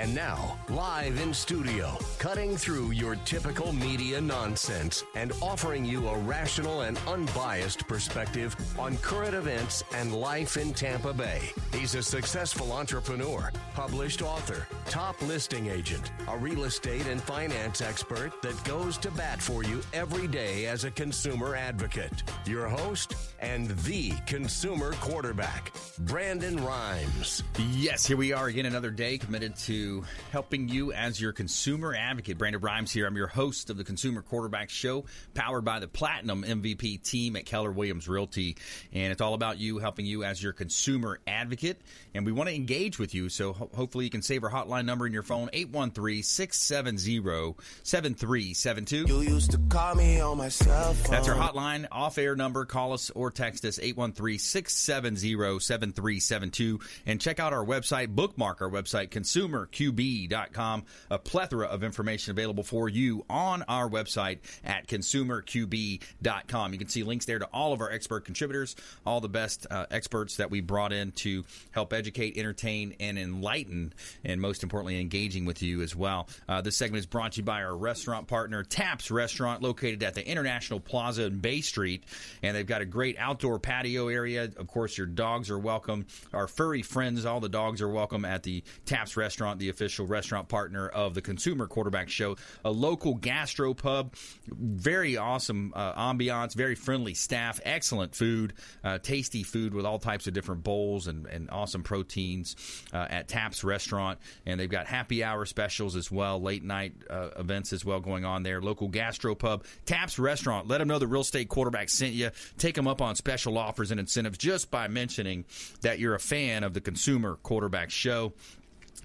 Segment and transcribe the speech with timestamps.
[0.00, 6.16] And now, live in studio, cutting through your typical media nonsense and offering you a
[6.20, 11.42] rational and unbiased perspective on current events and life in Tampa Bay.
[11.74, 18.32] He's a successful entrepreneur, published author, top listing agent, a real estate and finance expert
[18.42, 22.24] that goes to bat for you every day as a consumer advocate.
[22.44, 27.44] Your host and the consumer quarterback, Brandon Rhymes.
[27.70, 32.36] Yes, here we are again, another day committed to helping you as your consumer advocate.
[32.36, 33.06] Brandon Rhymes here.
[33.06, 35.04] I'm your host of the Consumer Quarterback Show,
[35.34, 38.56] powered by the Platinum MVP team at Keller Williams Realty.
[38.92, 41.80] And it's all about you, helping you as your consumer advocate.
[42.12, 43.28] And we want to engage with you.
[43.28, 49.06] So ho- hopefully you can save our hotline number in your phone, 813 670 7372.
[49.06, 51.10] You used to call me on my cell phone.
[51.10, 52.64] That's our hotline, off air number.
[52.64, 56.80] Call us or text us 813 670 7372.
[57.06, 60.84] And check out our website, bookmark our website, consumerqb.com.
[61.10, 66.72] A plethora of information available for you on our website at consumerqb.com.
[66.72, 69.86] You can see links there to all of our expert contributors, all the best uh,
[69.90, 73.92] experts that we brought in to help educate, entertain, and enlighten,
[74.24, 76.28] and most importantly, engaging with you as well.
[76.48, 80.14] Uh, this segment is brought to you by our restaurant partner, Taps Restaurant, located at
[80.14, 82.04] the International Plaza in Bay Street.
[82.42, 84.44] And they've got a great outdoor patio area.
[84.44, 86.06] Of course, your dogs are welcome.
[86.32, 90.48] Our furry friends, all the dogs are welcome at the Taps Restaurant, the official restaurant
[90.48, 92.36] partner of the Consumer Quarterback Show.
[92.64, 94.14] A local gastro pub,
[94.46, 98.52] very awesome uh, ambiance, very friendly staff, excellent food,
[98.84, 102.56] uh, tasty food with all types of different bowls and, and awesome proteins
[102.92, 104.18] uh, at Taps Restaurant.
[104.46, 108.24] And they've got happy hour specials as well, late night uh, events as well going
[108.24, 108.60] on there.
[108.60, 110.68] Local gastro pub, Taps Restaurant.
[110.68, 112.30] Let them know the real estate quarterback sent you.
[112.58, 115.44] Take them up on special offers and incentives just by mentioning
[115.80, 118.32] that you're a fan of the Consumer Quarterback Show.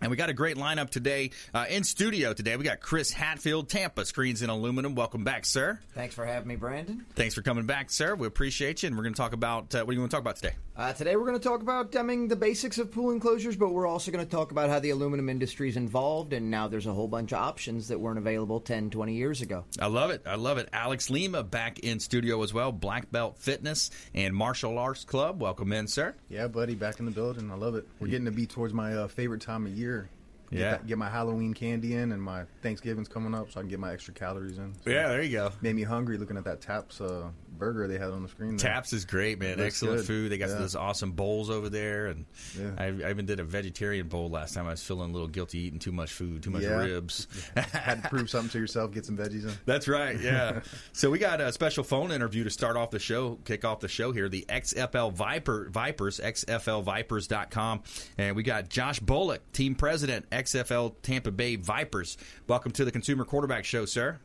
[0.01, 2.55] And we got a great lineup today uh, in studio today.
[2.57, 4.93] We got Chris Hatfield, Tampa Screens in Aluminum.
[4.95, 5.79] Welcome back, sir.
[5.93, 7.05] Thanks for having me, Brandon.
[7.15, 8.15] Thanks for coming back, sir.
[8.15, 8.87] We appreciate you.
[8.87, 10.55] And we're going to talk about uh, what do you want to talk about today?
[10.77, 13.69] Uh, today we're going to talk about, I mean, the basics of pool enclosures, but
[13.69, 16.85] we're also going to talk about how the aluminum industry is involved, and now there's
[16.85, 19.63] a whole bunch of options that weren't available 10, 20 years ago.
[19.79, 20.23] I love it.
[20.25, 20.67] I love it.
[20.73, 22.73] Alex Lima back in studio as well.
[22.73, 25.41] Black Belt Fitness and Martial Arts Club.
[25.41, 26.13] Welcome in, sir.
[26.27, 27.49] Yeah, buddy, back in the building.
[27.51, 27.87] I love it.
[28.01, 29.84] We're getting to be towards my uh, favorite time of year.
[29.89, 30.71] Get Yeah.
[30.71, 33.79] that- get my Halloween candy in, and my Thanksgiving's coming up, so I can get
[33.79, 34.73] my extra calories in.
[34.83, 35.51] So Yeah, there you go.
[35.61, 38.57] Made me hungry looking at that Taps uh, burger they had on the screen.
[38.57, 38.71] there.
[38.71, 39.59] Taps is great, man.
[39.59, 40.05] Excellent good.
[40.07, 40.31] food.
[40.31, 40.55] They got Yeah.
[40.59, 42.25] those awesome bowls over there, and
[42.59, 42.71] Yeah.
[42.77, 44.67] I, I even did a vegetarian bowl last time.
[44.67, 46.75] I was feeling a little guilty eating too much food, too much Yeah.
[46.77, 47.27] ribs.
[47.55, 49.51] Had to prove something to yourself, get some veggies in.
[49.65, 50.19] That's right.
[50.19, 50.61] Yeah.
[50.93, 53.87] so we got a special phone interview to start off the show, kick off the
[53.87, 54.29] show here.
[54.29, 57.83] The XFL Viper Vipers, XFLVipers.com.
[58.17, 62.17] And we got Josh Bullock, team president, XFL Tampa Bay Vipers.
[62.47, 64.19] Welcome to the Consumer Quarterback Show, sir.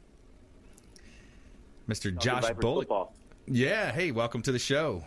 [1.88, 2.16] Mr.
[2.16, 2.82] Josh Vipers Bullock.
[2.84, 3.14] football.
[3.52, 3.90] Yeah.
[3.90, 5.04] Hey, welcome to the show.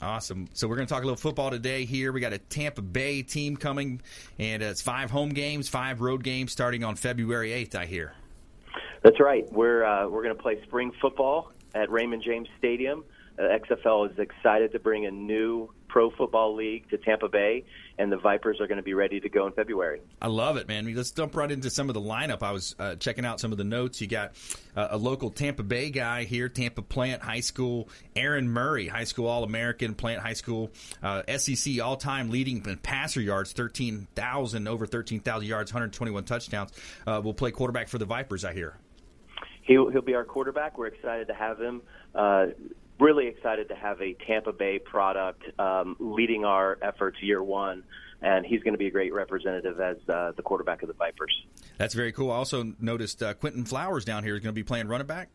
[0.00, 0.48] Awesome.
[0.52, 1.84] So we're going to talk a little football today.
[1.84, 4.00] Here we got a Tampa Bay team coming,
[4.38, 7.74] and it's five home games, five road games, starting on February eighth.
[7.74, 8.14] I hear.
[9.02, 9.44] That's right.
[9.52, 13.02] We're uh, we're going to play spring football at Raymond James Stadium.
[13.36, 17.64] Uh, XFL is excited to bring a new pro football league to Tampa Bay,
[17.98, 20.00] and the Vipers are going to be ready to go in February.
[20.22, 20.94] I love it, man.
[20.94, 22.40] Let's jump right into some of the lineup.
[22.44, 24.00] I was uh, checking out some of the notes.
[24.00, 24.34] You got
[24.76, 29.26] uh, a local Tampa Bay guy here, Tampa Plant High School, Aaron Murray, high school
[29.26, 30.70] All American, Plant High School,
[31.02, 36.70] uh, SEC all time leading in passer yards, 13,000, over 13,000 yards, 121 touchdowns.
[37.08, 38.76] Uh, will play quarterback for the Vipers, I hear.
[39.62, 40.78] He'll he'll be our quarterback.
[40.78, 41.82] We're excited to have him.
[42.14, 42.46] Uh,
[43.00, 47.84] really excited to have a Tampa Bay product um, leading our efforts year one,
[48.20, 51.44] and he's going to be a great representative as uh, the quarterback of the Vipers.
[51.76, 52.30] That's very cool.
[52.30, 55.28] I also noticed uh, Quentin Flowers down here is going to be playing running back.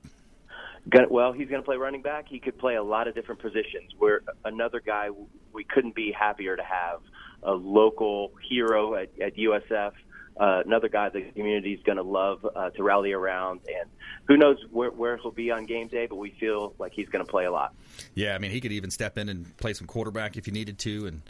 [0.89, 2.27] Gonna, well, he's going to play running back.
[2.27, 3.91] He could play a lot of different positions.
[3.97, 5.09] We're another guy
[5.53, 6.99] we couldn't be happier to have
[7.41, 9.93] a local hero at, at USF.
[10.35, 13.89] Uh, another guy the community is going to love uh, to rally around, and
[14.27, 16.07] who knows where, where he'll be on game day.
[16.07, 17.75] But we feel like he's going to play a lot.
[18.15, 20.79] Yeah, I mean, he could even step in and play some quarterback if you needed
[20.79, 21.21] to, and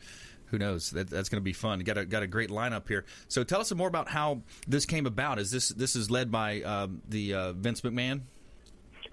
[0.53, 0.91] who knows?
[0.91, 1.79] That, that's going to be fun.
[1.79, 3.05] You got a got a great lineup here.
[3.27, 5.39] So tell us some more about how this came about.
[5.39, 8.21] Is this this is led by um, the uh, Vince McMahon?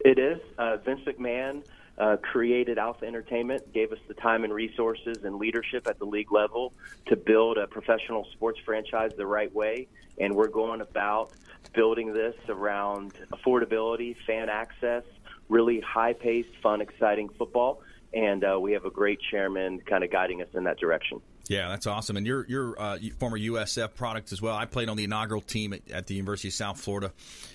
[0.04, 0.38] It is.
[0.58, 1.64] Uh, Vince McMahon
[2.00, 6.32] uh, created Alpha Entertainment, gave us the time and resources and leadership at the league
[6.32, 6.72] level
[7.06, 9.86] to build a professional sports franchise the right way.
[10.18, 11.32] And we're going about
[11.74, 15.04] building this around affordability, fan access,
[15.48, 17.82] really high paced, fun, exciting football.
[18.14, 21.20] and uh, we have a great chairman kind of guiding us in that direction.
[21.48, 22.16] Yeah, that's awesome.
[22.16, 24.54] And you're you're uh, former USF product as well.
[24.54, 27.12] I played on the inaugural team at, at the University of South Florida,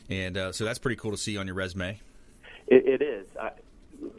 [0.09, 1.99] and uh, so that's pretty cool to see on your resume.
[2.67, 3.25] it, it is.
[3.41, 3.51] I,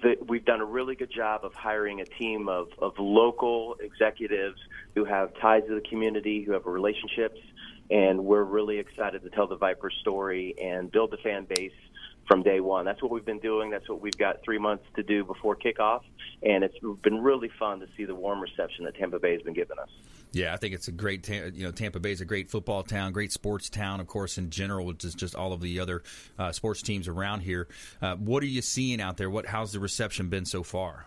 [0.06, 4.58] the, we've done a really good job of hiring a team of, of local executives
[4.94, 7.40] who have ties to the community, who have relationships,
[7.90, 11.72] and we're really excited to tell the Viper story and build the fan base
[12.26, 12.84] from day one.
[12.84, 13.70] That's what we've been doing.
[13.70, 16.02] That's what we've got three months to do before kickoff,
[16.42, 19.54] and it's been really fun to see the warm reception that Tampa Bay has been
[19.54, 19.88] giving us.
[20.32, 21.28] Yeah, I think it's a great.
[21.28, 24.50] You know, Tampa Bay is a great football town, great sports town, of course, in
[24.50, 26.02] general, which is just all of the other
[26.38, 27.68] uh, sports teams around here.
[28.02, 29.30] Uh, what are you seeing out there?
[29.30, 31.06] What how's the reception been so far?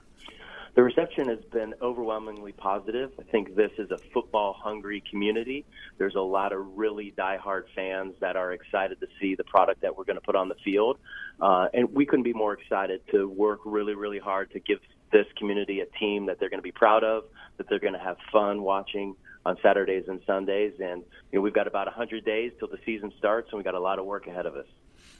[0.79, 3.11] The reception has been overwhelmingly positive.
[3.19, 5.65] I think this is a football hungry community.
[5.97, 9.97] There's a lot of really diehard fans that are excited to see the product that
[9.97, 10.97] we're going to put on the field.
[11.41, 14.79] Uh, and we couldn't be more excited to work really, really hard to give
[15.11, 17.25] this community a team that they're going to be proud of,
[17.57, 20.71] that they're going to have fun watching on Saturdays and Sundays.
[20.79, 21.03] And
[21.33, 23.81] you know, we've got about 100 days till the season starts, and we've got a
[23.81, 24.67] lot of work ahead of us.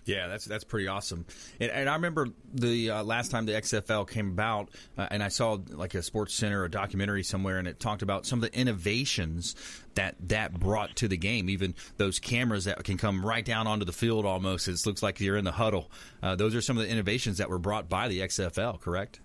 [0.06, 1.26] Yeah, that's that's pretty awesome.
[1.60, 5.28] And, and I remember the uh, last time the XFL came about, uh, and I
[5.28, 8.58] saw like a Sports Center, a documentary somewhere, and it talked about some of the
[8.58, 9.56] innovations
[9.96, 11.50] that that brought to the game.
[11.50, 15.20] Even those cameras that can come right down onto the field, almost it looks like
[15.20, 15.92] you're in the huddle.
[16.24, 18.80] Uh, those are some of the innovations that were brought by the XFL.
[18.80, 19.20] Correct?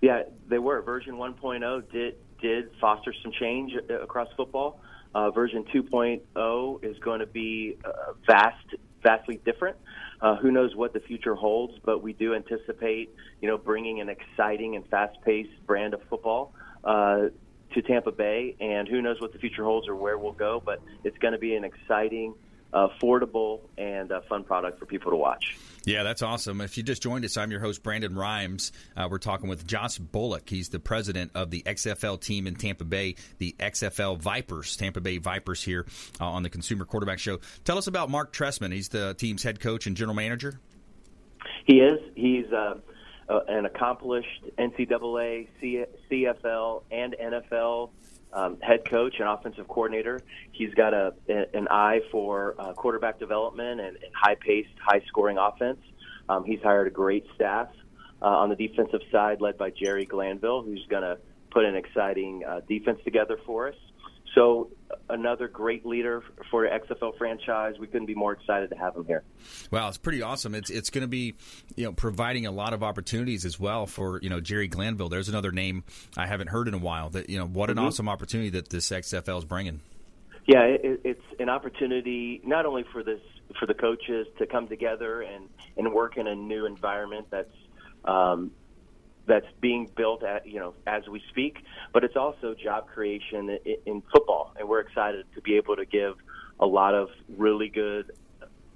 [0.00, 0.82] Yeah, they were.
[0.82, 4.80] Version 1.0 did did foster some change uh, across football.
[5.14, 8.66] Uh, version 2.0 is going to be uh, vast,
[9.02, 9.76] vastly different.
[10.24, 14.08] Uh, who knows what the future holds, but we do anticipate, you know, bringing an
[14.08, 17.24] exciting and fast-paced brand of football uh,
[17.74, 20.62] to Tampa Bay, and who knows what the future holds or where we'll go.
[20.64, 22.34] But it's going to be an exciting,
[22.74, 25.56] affordable, and uh, fun product for people to watch.
[25.84, 26.60] Yeah, that's awesome.
[26.60, 28.72] If you just joined us, I'm your host, Brandon Rhymes.
[28.96, 30.48] Uh, we're talking with Josh Bullock.
[30.48, 35.18] He's the president of the XFL team in Tampa Bay, the XFL Vipers, Tampa Bay
[35.18, 35.86] Vipers here
[36.20, 37.38] uh, on the Consumer Quarterback Show.
[37.64, 38.72] Tell us about Marc Trestman.
[38.72, 40.58] He's the team's head coach and general manager.
[41.66, 42.00] He is.
[42.14, 42.76] He's uh,
[43.28, 45.48] uh an accomplished NCAA,
[46.10, 47.90] CFL, and NFL
[48.34, 50.20] um, head coach and offensive coordinator.
[50.52, 55.38] He's got a an eye for uh, quarterback development and, and high paced, high scoring
[55.38, 55.78] offense.
[56.28, 57.68] Um, he's hired a great staff
[58.20, 61.18] uh, on the defensive side, led by Jerry Glanville, who's going to
[61.50, 63.76] put an exciting uh, defense together for us.
[64.34, 64.70] So
[65.08, 67.74] another great leader for an XFL franchise.
[67.78, 69.22] We couldn't be more excited to have him here.
[69.70, 70.54] Wow, it's pretty awesome.
[70.54, 71.34] It's it's going to be
[71.76, 75.08] you know providing a lot of opportunities as well for you know Jerry Glanville.
[75.08, 75.84] There's another name
[76.16, 77.10] I haven't heard in a while.
[77.10, 77.86] That you know what an mm-hmm.
[77.86, 79.80] awesome opportunity that this XFL is bringing.
[80.46, 83.20] Yeah, it, it's an opportunity not only for this
[83.58, 87.54] for the coaches to come together and and work in a new environment that's
[88.04, 88.50] um,
[89.26, 91.58] that's being built at you know as we speak,
[91.92, 95.84] but it's also job creation in, in football, and we're excited to be able to
[95.84, 96.14] give
[96.60, 98.12] a lot of really good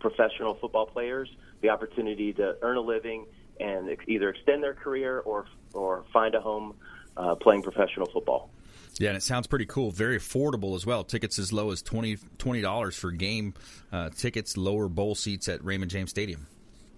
[0.01, 1.29] professional football players
[1.61, 3.27] the opportunity to earn a living
[3.61, 6.75] and either extend their career or or find a home
[7.17, 8.51] uh, playing professional football.
[8.99, 9.91] Yeah, and it sounds pretty cool.
[9.91, 11.05] Very affordable as well.
[11.05, 12.17] Tickets as low as 20
[12.61, 13.55] dollars for game
[13.93, 16.47] uh, tickets, lower bowl seats at Raymond James Stadium.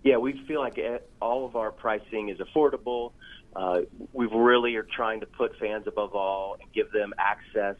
[0.02, 0.78] Yeah, we feel like
[1.20, 3.12] all of our pricing is affordable.
[3.54, 3.80] Uh,
[4.12, 7.76] we really are trying to put fans above all and give them access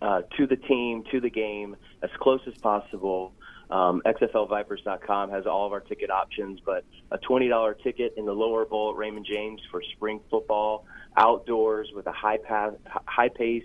[0.00, 3.32] uh, to the team, to the game, as close as possible.
[3.70, 8.64] Um, XFLVipers.com has all of our ticket options, but a $20 ticket in the lower
[8.64, 10.84] bowl at Raymond James for spring football,
[11.16, 12.74] outdoors with a high path,
[13.06, 13.64] high pace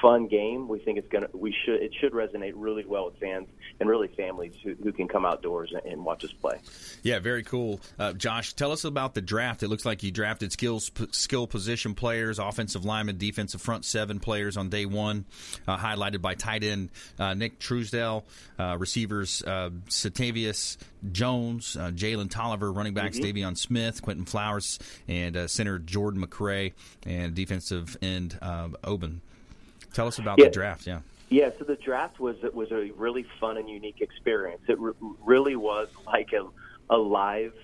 [0.00, 0.68] fun game.
[0.68, 3.48] We think it's gonna we should it should resonate really well with fans
[3.80, 6.58] and really families who, who can come outdoors and, and watch us play.
[7.02, 7.80] Yeah, very cool.
[7.98, 9.62] Uh, Josh, tell us about the draft.
[9.62, 14.20] It looks like you drafted skills p- skill position players, offensive lineman, defensive front seven
[14.20, 15.24] players on day one,
[15.66, 18.24] uh, highlighted by tight end uh, Nick Truesdell,
[18.58, 20.76] uh, receivers uh, Seantavius
[21.12, 23.36] Jones, uh, Jalen Tolliver, running backs mm-hmm.
[23.36, 26.72] De'Veon Smith, Quentin Flowers, and center Jordan McCray,
[27.04, 28.38] and defensive end
[28.84, 29.20] Oben.
[29.96, 30.44] Tell us about yeah.
[30.44, 30.86] the draft.
[30.86, 31.00] Yeah.
[31.30, 34.60] Yeah, so the draft was it was a really fun and unique experience.
[34.68, 34.92] It re-
[35.24, 36.46] really was like a,
[36.94, 37.54] a live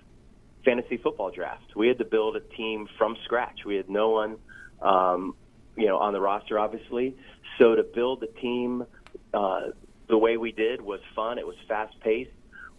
[0.64, 1.76] fantasy football draft.
[1.76, 3.66] We had to build a team from scratch.
[3.66, 4.38] We had no one,
[4.80, 5.34] um,
[5.76, 7.14] you know, on the roster, obviously.
[7.58, 8.86] So to build the team
[9.34, 9.60] uh,
[10.08, 11.38] the way we did was fun.
[11.38, 12.30] It was fast paced.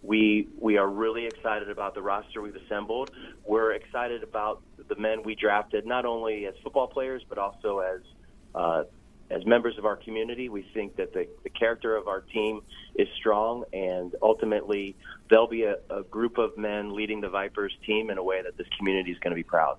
[0.02, 3.12] We we are really excited about the roster we've assembled.
[3.46, 8.00] We're excited about the men we drafted, not only as football players but also as
[8.54, 8.84] uh,
[9.30, 12.60] as members of our community, we think that the, the character of our team
[12.94, 14.96] is strong, and ultimately,
[15.30, 18.56] there'll be a, a group of men leading the Vipers team in a way that
[18.56, 19.78] this community is going to be proud.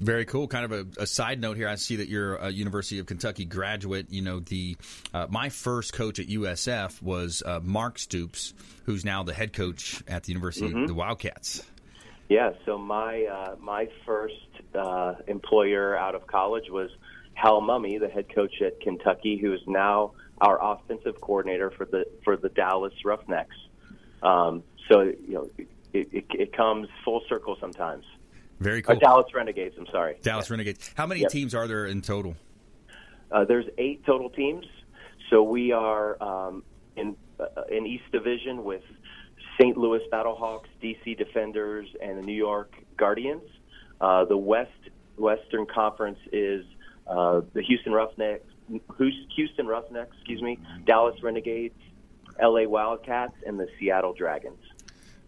[0.00, 0.48] Very cool.
[0.48, 1.68] Kind of a, a, side note here.
[1.68, 4.06] I see that you're a University of Kentucky graduate.
[4.08, 4.78] You know, the
[5.12, 10.02] uh, my first coach at USF was uh, Mark Stoops, who's now the head coach
[10.08, 10.82] at the University mm-hmm.
[10.82, 11.62] of the Wildcats.
[12.30, 12.52] Yeah.
[12.64, 14.34] So my uh, my first
[14.74, 16.90] uh, employer out of college was
[17.34, 22.04] Hal Mumme, the head coach at Kentucky, who is now our offensive coordinator for the
[22.24, 23.56] for the Dallas Roughnecks.
[24.22, 25.50] Um, so you know,
[25.92, 28.04] it, it, it comes full circle sometimes.
[28.58, 28.96] Very cool.
[28.96, 29.74] Or Dallas Renegades.
[29.78, 30.18] I'm sorry.
[30.22, 30.52] Dallas yeah.
[30.52, 30.90] Renegades.
[30.94, 31.30] How many yep.
[31.30, 32.36] teams are there in total?
[33.32, 34.66] Uh, there's eight total teams.
[35.30, 36.62] So we are um,
[36.96, 38.82] in uh, in East Division with
[39.58, 39.76] St.
[39.76, 43.42] Louis Battlehawks, DC Defenders, and the New York Guardians.
[44.00, 44.70] Uh, the West
[45.16, 46.64] Western Conference is
[47.10, 48.46] uh, the Houston Roughnecks,
[49.36, 51.74] Houston Roughnecks, excuse me, Dallas Renegades,
[52.40, 54.58] LA Wildcats, and the Seattle Dragons.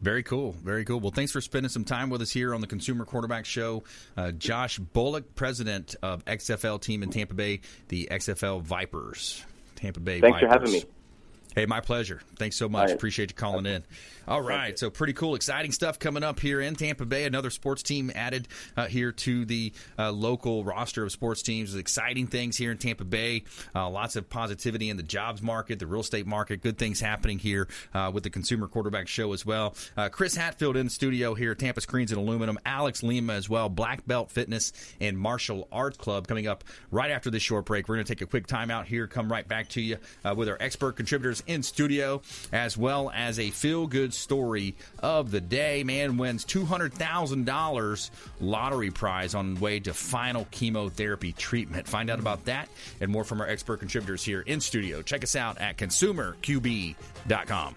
[0.01, 0.53] Very cool.
[0.65, 0.99] Very cool.
[0.99, 3.85] Well, thanks for spending some time with us here on the Consumer Quarterback Show.
[4.17, 9.45] Uh, Josh Bullock, president of XFL team in Tampa Bay, the XFL Vipers.
[9.77, 10.49] Tampa Bay Thanks Vipers.
[10.49, 10.85] for having me.
[11.54, 12.21] Hey, my pleasure.
[12.37, 12.88] Thanks so much.
[12.88, 12.97] Right.
[12.97, 13.85] Appreciate you calling in.
[14.28, 17.25] All right, so pretty cool, exciting stuff coming up here in Tampa Bay.
[17.25, 21.75] Another sports team added uh, here to the uh, local roster of sports teams.
[21.75, 23.42] Exciting things here in Tampa Bay.
[23.75, 26.62] Uh, lots of positivity in the jobs market, the real estate market.
[26.62, 29.75] Good things happening here uh, with the Consumer Quarterback Show as well.
[29.97, 32.61] Uh, Chris Hatfield in the studio here, Tampa Screens and Aluminum.
[32.64, 37.28] Alex Lima as well, Black Belt Fitness and Martial Arts Club coming up right after
[37.28, 37.88] this short break.
[37.88, 40.49] We're going to take a quick timeout here, come right back to you uh, with
[40.49, 42.22] our expert contributors in studio,
[42.52, 45.84] as well as a feel good story of the day.
[45.84, 51.87] Man wins $200,000 lottery prize on way to final chemotherapy treatment.
[51.88, 52.68] Find out about that
[53.00, 55.02] and more from our expert contributors here in studio.
[55.02, 57.76] Check us out at consumerqb.com.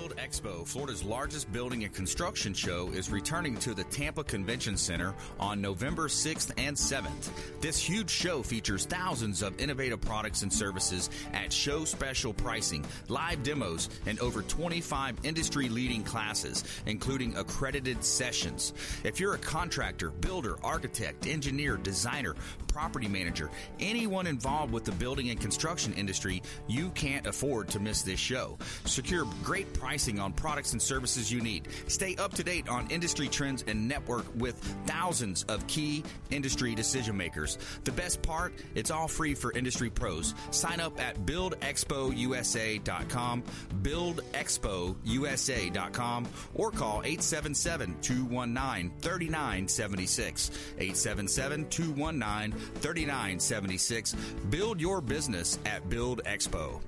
[0.21, 5.59] Expo, Florida's largest building and construction show, is returning to the Tampa Convention Center on
[5.59, 7.31] November 6th and 7th.
[7.59, 13.41] This huge show features thousands of innovative products and services at show special pricing, live
[13.41, 18.73] demos, and over 25 industry leading classes, including accredited sessions.
[19.03, 22.35] If you're a contractor, builder, architect, engineer, designer,
[22.67, 23.49] property manager,
[23.79, 28.59] anyone involved with the building and construction industry, you can't afford to miss this show.
[28.85, 31.67] Secure great pricing on products and services you need.
[31.87, 37.15] Stay up to date on industry trends and network with thousands of key industry decision
[37.15, 37.57] makers.
[37.83, 40.35] The best part, it's all free for industry pros.
[40.51, 43.43] Sign up at buildexpousa.com,
[43.81, 50.51] buildexpousa.com, or call 877 219 3976.
[50.77, 54.13] 877 219 3976.
[54.49, 56.81] Build your business at Build Expo.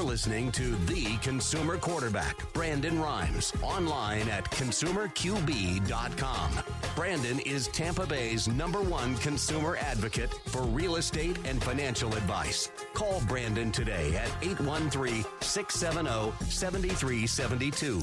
[0.00, 6.52] You're listening to The Consumer Quarterback, Brandon Rhymes, online at consumerqb.com.
[6.96, 12.70] Brandon is Tampa Bay's number one consumer advocate for real estate and financial advice.
[12.94, 18.00] Call Brandon today at 813 670 7372.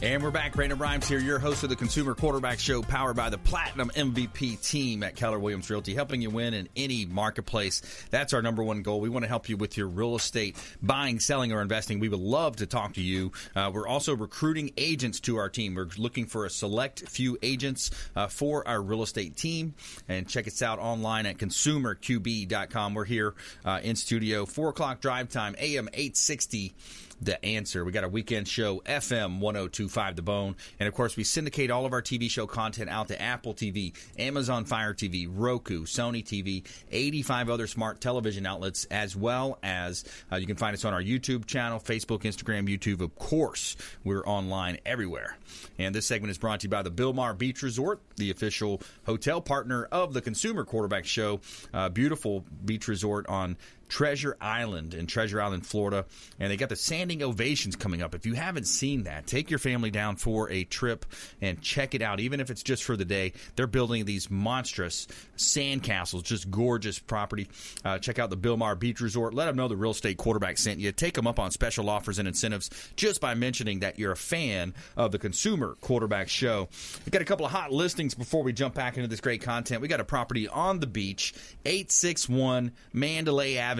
[0.00, 0.54] And we're back.
[0.54, 4.64] Brandon Rhymes here, your host of the Consumer Quarterback Show, powered by the Platinum MVP
[4.64, 7.82] team at Keller Williams Realty, helping you win in any marketplace.
[8.10, 9.00] That's our number one goal.
[9.00, 12.00] We want to help you with your real estate buying, selling, or investing.
[12.00, 13.32] We would love to talk to you.
[13.54, 15.74] Uh, we're also recruiting agents to our team.
[15.74, 19.74] We're looking for a select few agents uh, for our real estate team.
[20.08, 22.94] And check us out online at consumerqb.com.
[22.94, 26.74] We're here uh, in studio, 4 o'clock drive time, AM 860
[27.20, 27.84] the answer.
[27.84, 30.56] We got a weekend show, FM 1025 The Bone.
[30.78, 33.94] And of course, we syndicate all of our TV show content out to Apple TV,
[34.18, 40.36] Amazon Fire TV, Roku, Sony TV, 85 other smart television outlets, as well as uh,
[40.36, 43.00] you can find us on our YouTube channel, Facebook, Instagram, YouTube.
[43.00, 45.36] Of course, we're online everywhere.
[45.78, 49.40] And this segment is brought to you by the Bilmar Beach Resort, the official hotel
[49.40, 51.40] partner of the Consumer Quarterback Show.
[51.72, 53.56] Uh, beautiful beach resort on
[53.88, 56.06] Treasure Island in Treasure Island, Florida.
[56.38, 58.14] And they got the Sanding Ovations coming up.
[58.14, 61.06] If you haven't seen that, take your family down for a trip
[61.40, 63.32] and check it out, even if it's just for the day.
[63.56, 67.48] They're building these monstrous sand castles, just gorgeous property.
[67.84, 69.34] Uh, check out the Bilmar Beach Resort.
[69.34, 70.92] Let them know the real estate quarterback sent you.
[70.92, 74.74] Take them up on special offers and incentives just by mentioning that you're a fan
[74.96, 76.68] of the Consumer Quarterback Show.
[77.04, 79.80] We've got a couple of hot listings before we jump back into this great content.
[79.80, 83.77] We got a property on the beach, 861 Mandalay Avenue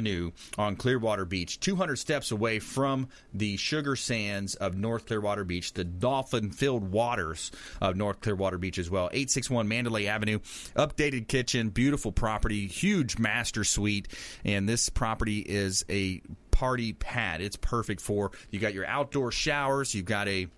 [0.57, 5.85] on Clearwater Beach, 200 steps away from the sugar sands of North Clearwater Beach, the
[5.85, 7.51] dolphin filled waters
[7.81, 9.07] of North Clearwater Beach as well.
[9.13, 10.39] 861 Mandalay Avenue,
[10.77, 14.09] updated kitchen, beautiful property, huge master suite,
[14.45, 17.41] and this property is a party pad.
[17.41, 20.49] It's perfect for you got your outdoor showers, you've got a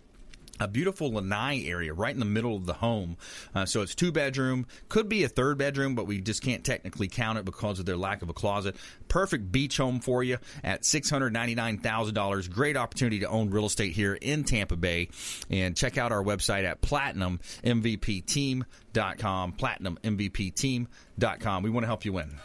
[0.61, 3.17] a beautiful lanai area right in the middle of the home.
[3.55, 7.09] Uh, so it's two bedroom, could be a third bedroom, but we just can't technically
[7.09, 8.77] count it because of their lack of a closet.
[9.09, 12.51] Perfect beach home for you at $699,000.
[12.51, 15.09] Great opportunity to own real estate here in Tampa Bay.
[15.49, 19.53] And check out our website at platinummvpteam.com.
[19.55, 21.63] Platinummvpteam.com.
[21.63, 22.39] We want to help you win.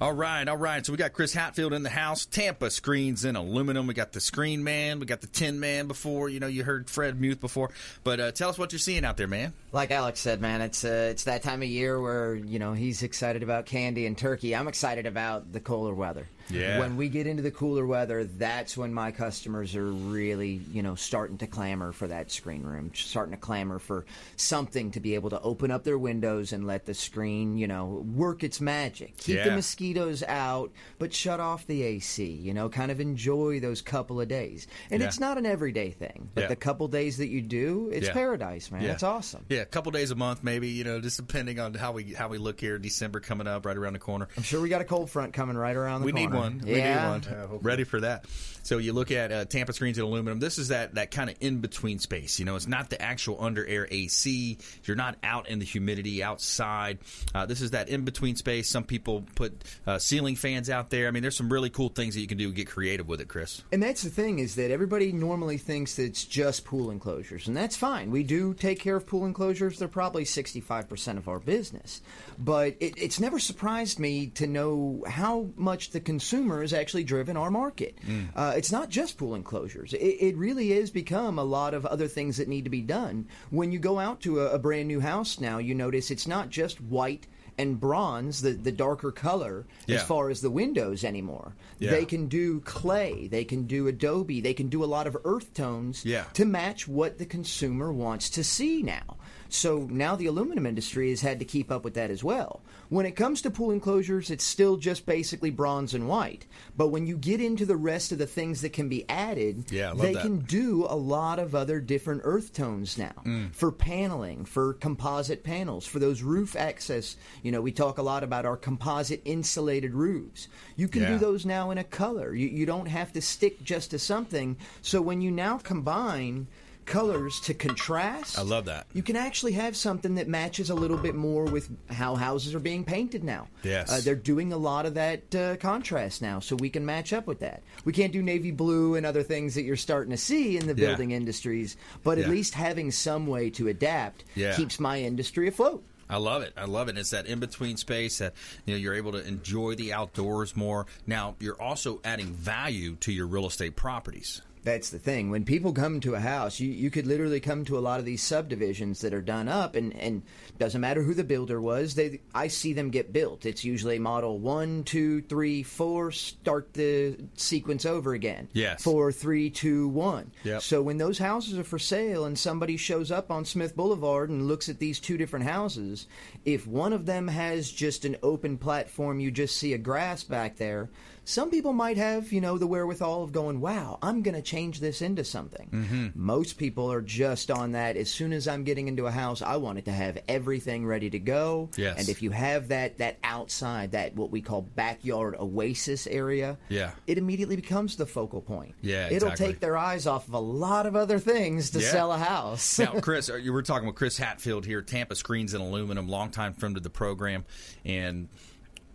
[0.00, 0.86] All right, all right.
[0.86, 2.24] So we got Chris Hatfield in the house.
[2.24, 3.88] Tampa screens in aluminum.
[3.88, 5.00] We got the screen man.
[5.00, 6.28] We got the tin man before.
[6.28, 7.70] You know, you heard Fred Muth before.
[8.04, 9.54] But uh, tell us what you're seeing out there, man.
[9.72, 13.02] Like Alex said, man, it's uh, it's that time of year where you know he's
[13.02, 14.54] excited about candy and turkey.
[14.54, 16.28] I'm excited about the colder weather.
[16.50, 16.78] Yeah.
[16.78, 20.94] When we get into the cooler weather, that's when my customers are really, you know,
[20.94, 24.04] starting to clamor for that screen room, starting to clamor for
[24.36, 28.04] something to be able to open up their windows and let the screen, you know,
[28.14, 29.16] work its magic.
[29.18, 33.82] Keep the mosquitoes out, but shut off the AC, you know, kind of enjoy those
[33.82, 34.66] couple of days.
[34.90, 35.08] And Yeah.
[35.08, 36.46] it's not an everyday thing, but Yeah.
[36.48, 38.12] the couple days that you do, it's Yeah.
[38.12, 38.82] paradise, man.
[38.82, 38.92] Yeah.
[38.92, 39.44] It's awesome.
[39.48, 40.68] Yeah, a couple days a month, maybe.
[40.68, 42.78] You know, just depending on how we how we look here.
[42.78, 44.28] December coming up, right around the corner.
[44.36, 46.36] I'm sure we got a cold front coming right around the We corner.
[46.38, 46.58] Need one.
[46.64, 47.10] We need Yeah.
[47.10, 47.58] one.
[47.62, 48.24] Ready for that.
[48.68, 50.40] So you look at uh, Tampa screens and aluminum.
[50.40, 52.38] This is that that kind of in between space.
[52.38, 54.58] You know, it's not the actual under air AC.
[54.84, 56.98] You're not out in the humidity outside.
[57.34, 58.68] Uh, this is that in between space.
[58.68, 61.08] Some people put uh, ceiling fans out there.
[61.08, 62.48] I mean, there's some really cool things that you can do.
[62.48, 63.62] And get creative with it, Chris.
[63.72, 67.56] And that's the thing is that everybody normally thinks that it's just pool enclosures, and
[67.56, 68.10] that's fine.
[68.10, 69.78] We do take care of pool enclosures.
[69.78, 72.02] They're probably 65% of our business.
[72.38, 77.38] But it, it's never surprised me to know how much the consumer has actually driven
[77.38, 77.96] our market.
[78.36, 79.94] Uh, it's not just pool enclosures.
[79.94, 83.26] It, it really has become a lot of other things that need to be done.
[83.50, 86.50] When you go out to a, a brand new house now, you notice it's not
[86.50, 87.26] just white
[87.60, 89.96] and bronze, the, the darker color, Yeah.
[89.96, 91.56] as far as the windows anymore.
[91.80, 91.90] Yeah.
[91.90, 95.54] They can do clay, they can do adobe, they can do a lot of earth
[95.54, 96.24] tones Yeah.
[96.34, 99.16] to match what the consumer wants to see now.
[99.50, 102.60] So now the aluminum industry has had to keep up with that as well.
[102.90, 106.46] When it comes to pool enclosures, it's still just basically bronze and white.
[106.76, 109.94] But when you get into the rest of the things that can be added, Yeah,
[109.94, 110.22] they that.
[110.22, 113.54] can do a lot of other different earth tones now Mm.
[113.54, 117.16] for paneling, for composite panels, for those roof access.
[117.42, 120.48] You know, we talk a lot about our composite insulated roofs.
[120.76, 121.12] You can Yeah.
[121.12, 122.34] do those now in a color.
[122.34, 124.56] You, you don't have to stick just to something.
[124.82, 126.46] So when you now combine
[126.88, 128.86] colors to contrast, I love that.
[128.94, 132.58] you can actually have something that matches a little bit more with how houses are
[132.60, 133.46] being painted now.
[133.62, 133.92] Yes.
[133.92, 137.26] Uh, they're doing a lot of that uh, contrast now, so we can match up
[137.26, 137.62] with that.
[137.84, 140.74] We can't do navy blue and other things that you're starting to see in the
[140.74, 140.88] Yeah.
[140.88, 144.56] building industries, but at least having some way to adapt Yeah.
[144.56, 145.84] keeps my industry afloat.
[146.10, 146.54] I love it.
[146.56, 146.96] I love it.
[146.96, 148.32] It's that in between space that
[148.64, 150.86] you know you're able to enjoy the outdoors more.
[151.06, 154.40] Now you're also adding value to your real estate properties.
[154.64, 155.30] That's the thing.
[155.30, 158.04] When people come to a house, you, you could literally come to a lot of
[158.04, 160.22] these subdivisions that are done up, and, and
[160.58, 161.94] doesn't matter who the builder was.
[161.94, 163.46] They I see them get built.
[163.46, 166.12] It's usually model one, two, three, four.
[166.12, 168.48] Start the sequence over again.
[168.52, 168.82] Yes.
[168.82, 170.32] Four, three, two, one.
[170.44, 170.62] Yep.
[170.62, 174.46] So when those houses are for sale, and somebody shows up on Smith Boulevard and
[174.46, 176.06] looks at these two different houses,
[176.44, 180.56] if one of them has just an open platform, you just see a grass back
[180.56, 180.90] there.
[181.28, 184.80] Some people might have, you know, the wherewithal of going, "Wow, I'm going to change
[184.80, 186.06] this into something." Mm-hmm.
[186.14, 187.98] Most people are just on that.
[187.98, 191.10] As soon as I'm getting into a house, I want it to have everything ready
[191.10, 191.68] to go.
[191.76, 191.98] Yes.
[191.98, 196.92] And if you have that that outside, that what we call backyard oasis area, Yeah.
[197.06, 198.74] it immediately becomes the focal point.
[198.80, 199.46] Yeah, it'll exactly.
[199.48, 201.90] take their eyes off of a lot of other things to Yeah.
[201.90, 202.78] sell a house.
[202.78, 206.54] now, Chris, uh, you were talking with Chris Hatfield here, Tampa Screens and Aluminum, longtime
[206.54, 207.44] friend of the program,
[207.84, 208.28] and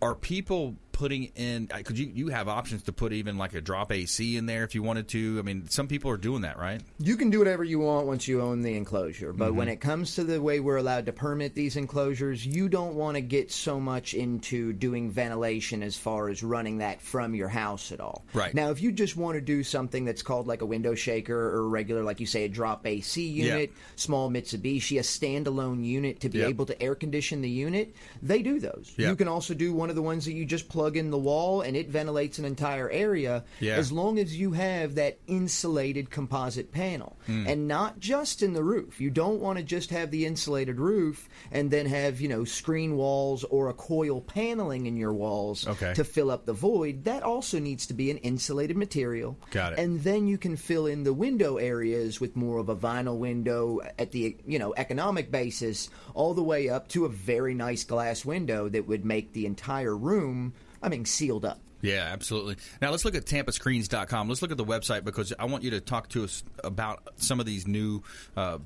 [0.01, 1.67] are people putting in?
[1.67, 4.73] Could you you have options to put even like a drop AC in there if
[4.75, 5.37] you wanted to?
[5.39, 6.79] I mean, some people are doing that, right?
[6.99, 9.57] You can do whatever you want once you own the enclosure, but Mm-hmm.
[9.57, 13.15] when it comes to the way we're allowed to permit these enclosures, you don't want
[13.15, 17.91] to get so much into doing ventilation as far as running that from your house
[17.91, 18.23] at all.
[18.33, 18.53] Right.
[18.53, 21.67] Now, if you just want to do something that's called like a window shaker or
[21.67, 26.39] regular, like you say, a drop AC unit, small Mitsubishi, a standalone unit to be
[26.39, 26.49] Yep.
[26.49, 28.93] able to air condition the unit, they do those.
[28.97, 29.09] Yep.
[29.09, 31.61] You can also do one of the ones that you just plug in the wall
[31.61, 33.75] and it ventilates an entire area Yeah.
[33.75, 37.47] as long as you have that insulated composite panel Hmm.
[37.47, 41.29] and not just in the roof you don't want to just have the insulated roof
[41.51, 45.93] and then have you know screen walls or a coil paneling in your walls Okay.
[45.93, 49.79] to fill up the void that also needs to be an insulated material Got it.
[49.79, 53.79] and then you can fill in the window areas with more of a vinyl window
[53.97, 58.25] at the you know economic basis all the way up to a very nice glass
[58.25, 62.55] window that would make the entire room i mean sealed up Yeah, absolutely.
[62.81, 64.29] Now let's look at tampascreens.com.
[64.29, 67.41] Let's look at the website because I want you to talk to us about some
[67.41, 68.03] of these new
[68.37, 68.59] uh,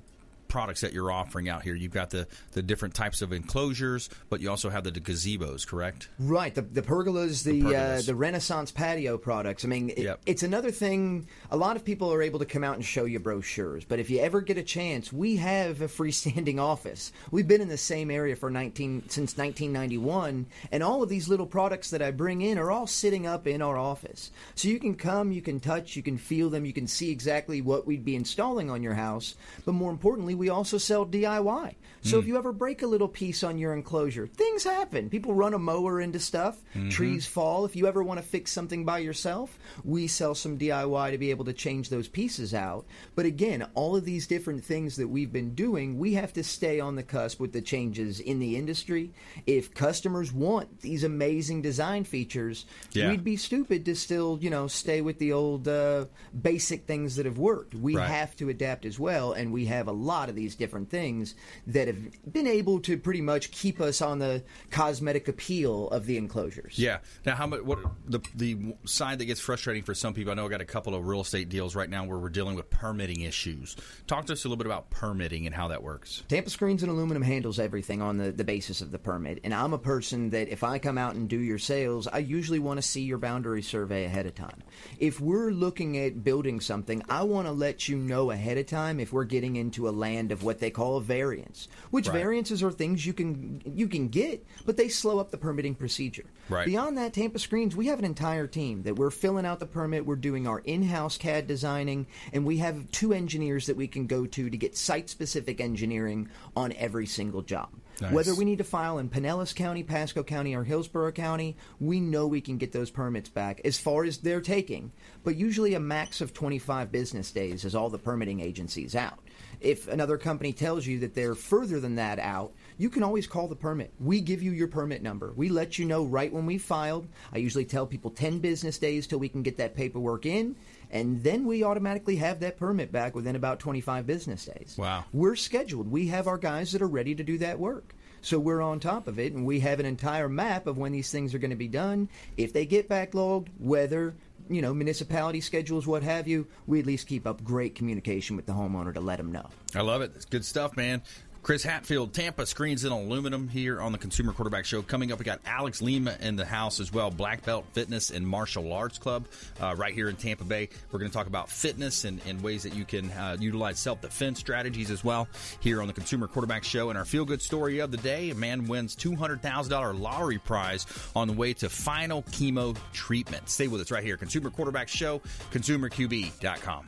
[0.47, 1.75] products that you're offering out here.
[1.75, 6.09] You've got the, the different types of enclosures, but you also have the, gazebos, correct?
[6.19, 7.99] Right, the, the pergolas, the the, pergolas.
[7.99, 9.63] uh, the Renaissance patio products.
[9.63, 10.21] I mean, it, Yep.
[10.25, 11.27] it's another thing.
[11.51, 14.09] A lot of people are able to come out and show you brochures, but if
[14.09, 17.11] you ever get a chance, we have a freestanding office.
[17.31, 21.45] We've been in the same area for 19 since 1991, and all of these little
[21.45, 24.31] products that I bring in are all sitting up in our office.
[24.55, 27.61] So you can come, you can touch, you can feel them, you can see exactly
[27.61, 29.35] what we'd be installing on your house.
[29.65, 31.75] But more importantly, we also sell DIY.
[32.03, 35.09] So if you ever break a little piece on your enclosure, things happen.
[35.09, 36.57] People run a mower into stuff,
[36.89, 37.65] trees fall.
[37.65, 41.31] If you ever want to fix something by yourself, we sell some DIY to be
[41.31, 42.85] able to change those pieces out.
[43.15, 46.79] But again, all of these different things that we've been doing, we have to stay
[46.79, 49.11] on the cusp with the changes in the industry.
[49.45, 53.09] If customers want these amazing design features, Yeah.
[53.09, 56.05] we'd be stupid to still, you know, stay with the old uh,
[56.41, 57.75] basic things that have worked.
[57.75, 58.07] We Right.
[58.09, 61.35] have to adapt as well, and we have a lot of these different things
[61.67, 61.97] that have
[62.31, 66.77] been able to pretty much keep us on the cosmetic appeal of the enclosures.
[66.77, 66.99] Yeah.
[67.25, 67.61] Now, how much?
[67.61, 70.31] What the the side that gets frustrating for some people?
[70.31, 72.55] I know I got a couple of real estate deals right now where we're dealing
[72.55, 73.75] with permitting issues.
[74.07, 76.23] Talk to us a little bit about permitting and how that works.
[76.27, 79.39] Tampa Screens and Aluminum handles everything on the, the basis of the permit.
[79.43, 82.59] And I'm a person that if I come out and do your sales, I usually
[82.59, 84.63] want to see your boundary survey ahead of time.
[84.99, 88.99] If we're looking at building something, I want to let you know ahead of time
[88.99, 91.67] if we're getting into a land of what they call a variance.
[91.91, 92.17] Which Right.
[92.19, 96.25] variances are things you can you can get, but they slow up the permitting procedure.
[96.49, 96.65] Right.
[96.65, 100.05] Beyond that, Tampa Screens, we have an entire team that we're filling out the permit,
[100.05, 104.25] we're doing our in-house CAD designing, and we have two engineers that we can go
[104.25, 107.69] to to get site-specific engineering on every single job.
[107.99, 108.11] Nice.
[108.11, 112.27] Whether we need to file in Pinellas County, Pasco County, or Hillsborough County, we know
[112.27, 114.91] we can get those permits back as far as they're taking,
[115.23, 119.19] but usually a max of 25 business days is all the permitting agencies out.
[119.59, 123.47] If another company tells you that they're further than that out, you can always call
[123.47, 123.91] the permit.
[123.99, 125.33] We give you your permit number.
[125.35, 127.07] We let you know right when we filed.
[127.33, 130.55] I usually tell people 10 business days till we can get that paperwork in,
[130.91, 134.75] and then we automatically have that permit back within about 25 business days.
[134.77, 135.05] Wow.
[135.13, 135.89] We're scheduled.
[135.89, 137.93] We have our guys that are ready to do that work.
[138.21, 141.11] So we're on top of it, and we have an entire map of when these
[141.11, 142.09] things are going to be done.
[142.35, 144.15] If they get backlogged, whether
[144.49, 148.45] you know municipality schedules, what have you, we at least keep up great communication with
[148.45, 149.47] the homeowner to let them know.
[149.75, 150.13] I love it.
[150.15, 151.03] It's good stuff, man.
[151.47, 154.81] Chris Hatfield, Tampa screens in aluminum here on the Consumer Quarterback Show.
[154.81, 157.09] Coming up, we got Alex Lima in the house as well.
[157.09, 159.25] Black Belt Fitness and Martial Arts Club
[159.61, 160.67] uh, right here in Tampa Bay.
[160.91, 164.01] We're going to talk about fitness and, and ways that you can uh, utilize self
[164.01, 165.25] defense strategies as well
[165.61, 166.89] here on the Consumer Quarterback Show.
[166.89, 169.93] And our feel good story of the day: a man wins two hundred thousand dollar
[169.93, 173.47] lottery prize on the way to final chemo treatment.
[173.47, 175.19] Stay with us right here, Consumer Quarterback Show,
[175.53, 176.87] ConsumerQB.com.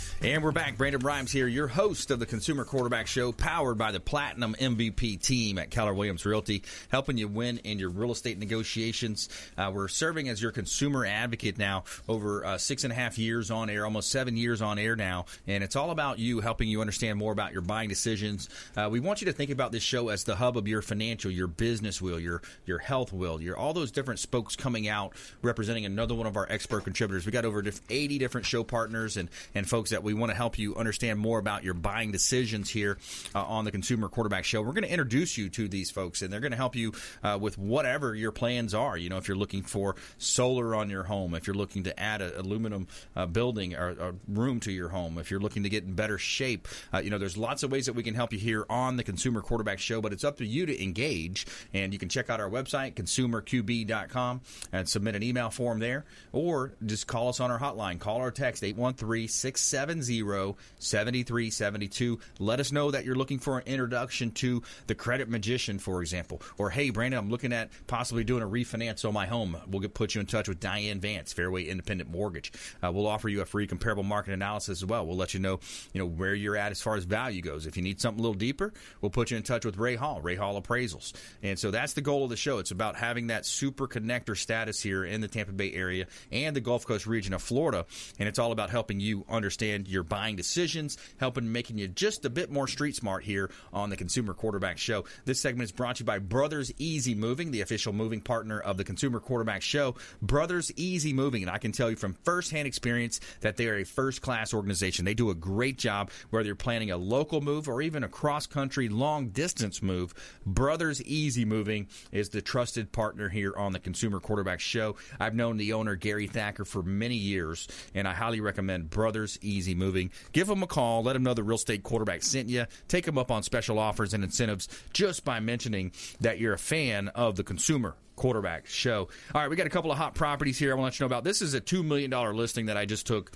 [0.23, 0.77] And we're back.
[0.77, 5.19] Brandon Rhymes here, your host of the Consumer Quarterback Show, powered by the Platinum MVP
[5.19, 9.29] team at Keller Williams Realty, helping you win in your real estate negotiations.
[9.57, 13.49] Uh, we're serving as your consumer advocate now over uh, six and a half years
[13.49, 15.25] on air, almost seven years on air now.
[15.47, 18.47] And it's all about you, helping you understand more about your buying decisions.
[18.77, 21.31] Uh, we want you to think about this show as the hub of your financial,
[21.31, 25.85] your business wheel, your, your health wheel, your all those different spokes coming out, representing
[25.85, 27.25] another one of our expert contributors.
[27.25, 30.57] We got over 80 different show partners and, and folks that we want to help
[30.57, 32.97] you understand more about your buying decisions here
[33.35, 34.61] uh, on the Consumer Quarterback Show.
[34.61, 36.93] We're going to introduce you to these folks, and they're going to help you
[37.23, 38.97] uh, with whatever your plans are.
[38.97, 42.21] You know, if you're looking for solar on your home, if you're looking to add
[42.21, 45.83] an aluminum uh, building or a room to your home, if you're looking to get
[45.83, 48.39] in better shape, uh, you know, there's lots of ways that we can help you
[48.39, 51.45] here on the Consumer Quarterback Show, but it's up to you to engage.
[51.73, 56.73] And you can check out our website, consumerqb.com, and submit an email form there, or
[56.85, 57.99] just call us on our hotline.
[57.99, 62.19] Call or text 813 670 7372.
[62.39, 66.41] Let us know that you're looking for an introduction to the credit magician, for example.
[66.57, 69.57] Or, hey, Brandon, I'm looking at possibly doing a refinance on my home.
[69.67, 72.51] We'll get, put you in touch with Diane Vance, Fairway Independent Mortgage.
[72.83, 75.05] Uh, we'll offer you a free comparable market analysis as well.
[75.05, 75.59] We'll let you know,
[75.93, 77.65] you know, where you're at as far as value goes.
[77.65, 80.21] If you need something a little deeper, we'll put you in touch with Ray Hall,
[80.21, 81.13] Ray Hall Appraisals.
[81.41, 82.59] And so that's the goal of the show.
[82.59, 86.61] It's about having that super connector status here in the Tampa Bay area and the
[86.61, 87.85] Gulf Coast region of Florida.
[88.19, 92.29] And it's all about helping you understand your buying decisions, helping making you just a
[92.29, 95.05] bit more street smart here on the Consumer Quarterback Show.
[95.25, 98.77] This segment is brought to you by Brothers Easy Moving, the official moving partner of
[98.77, 99.95] the Consumer Quarterback Show.
[100.21, 103.83] Brothers Easy Moving, and I can tell you from firsthand experience that they are a
[103.83, 105.05] first class organization.
[105.05, 108.47] They do a great job whether you're planning a local move or even a cross
[108.47, 110.13] country long distance move.
[110.45, 114.95] Brothers Easy Moving is the trusted partner here on the Consumer Quarterback Show.
[115.19, 119.75] I've known the owner Gary Thacker for many years, and I highly recommend Brothers Easy
[119.81, 120.11] Moving.
[120.31, 121.01] Give them a call.
[121.01, 122.65] Let them know the real estate quarterback sent you.
[122.87, 127.07] Take them up on special offers and incentives just by mentioning that you're a fan
[127.09, 129.09] of the consumer quarterback show.
[129.33, 131.03] All right, we got a couple of hot properties here I want to let you
[131.03, 131.23] know about.
[131.23, 133.31] This is a $2 million listing that I just took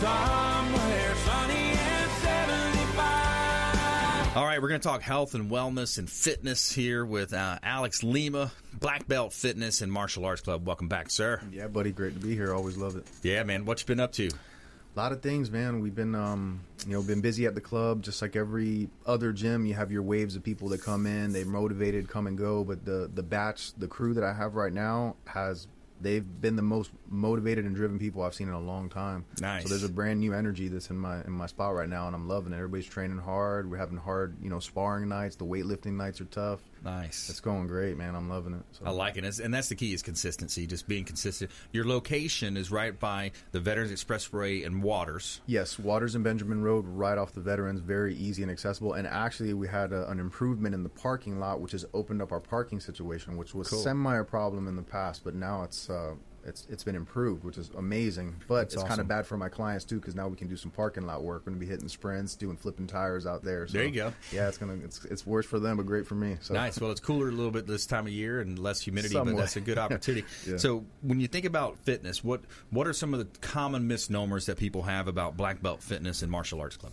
[0.00, 4.36] somewhere sunny and 75.
[4.36, 8.02] All right, we're going to talk health and wellness and fitness here with uh, Alex
[8.02, 10.66] Lima, Black Belt Fitness and Martial Arts Club.
[10.66, 11.42] Welcome back, sir.
[11.52, 12.54] Yeah, buddy, great to be here.
[12.54, 13.04] Always love it.
[13.22, 13.66] Yeah, man.
[13.66, 14.28] What you been up to?
[14.28, 15.80] A lot of things, man.
[15.80, 19.66] We've been, um, you know, been busy at the club, just like every other gym.
[19.66, 22.64] You have your waves of people that come in, they're motivated, come and go.
[22.64, 25.68] But the the batch, the crew that I have right now has
[26.00, 29.24] they've been the most motivated and driven people I've seen in a long time.
[29.40, 29.62] Nice.
[29.62, 32.14] So there's a brand new energy that's in my in my spot right now, and
[32.14, 32.56] I'm loving it.
[32.56, 33.70] Everybody's training hard.
[33.70, 35.36] We're having hard, you know, sparring nights.
[35.36, 36.60] The weightlifting nights are tough.
[36.82, 37.28] Nice.
[37.28, 38.14] It's going great, man.
[38.14, 38.62] I'm loving it.
[38.72, 38.86] So.
[38.86, 40.66] I like it, and that's the key is consistency.
[40.66, 41.50] Just being consistent.
[41.72, 45.40] Your location is right by the Veterans Expressway and Waters.
[45.46, 48.94] Yes, Waters and Benjamin Road, right off the Veterans, very easy and accessible.
[48.94, 52.32] And actually, we had a, an improvement in the parking lot, which has opened up
[52.32, 53.80] our parking situation, which was Cool.
[53.80, 57.58] semi a problem in the past, but now it's uh, it's it's been improved, which
[57.58, 58.36] is amazing.
[58.48, 60.56] But That's it's kind of bad for my clients too, because now we can do
[60.56, 61.42] some parking lot work.
[61.44, 63.66] We're gonna be hitting sprints, doing flipping tires out there.
[63.66, 64.12] So, There you go.
[64.32, 66.36] Yeah, it's gonna it's it's worse for them, but great for me.
[66.40, 66.80] So Nice.
[66.80, 69.56] Well, it's cooler a little bit this time of year and less humidity, but that's
[69.56, 70.26] a good opportunity.
[70.46, 70.56] Yeah.
[70.56, 74.56] So, when you think about fitness, what what are some of the common misnomers that
[74.56, 76.92] people have about black belt fitness and martial arts club?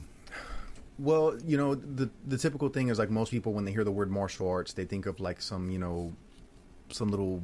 [0.99, 3.91] Well, you know, the the typical thing is like most people when they hear the
[3.91, 6.13] word martial arts, they think of like some, you know,
[6.89, 7.43] some little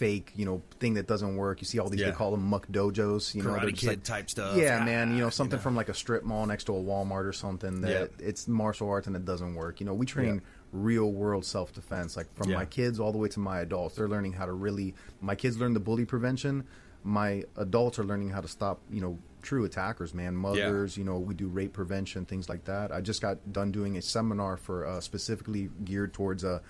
[0.00, 1.60] fake, you know, thing that doesn't work.
[1.60, 2.06] You see all these Yeah.
[2.10, 4.56] they call them McDojos, you know, Karate they're just Kid like- type stuff.
[4.56, 5.62] Yeah, Ah, man, you know, you something know.
[5.62, 9.06] from like a strip mall next to a Walmart or something that it's martial arts
[9.06, 9.78] and it doesn't work.
[9.78, 10.40] You know, we train Yeah.
[10.72, 12.56] real world self defense, like from Yeah.
[12.56, 13.96] my kids all the way to my adults.
[13.96, 14.94] They're learning how to really.
[15.20, 16.64] My kids learn the bully prevention.
[17.04, 20.96] My adults are learning how to stop, you know, true attackers, man, muggers.
[20.98, 22.90] You know, we do rape prevention, things like that.
[22.92, 26.60] I just got done doing a seminar for uh, specifically geared towards uh,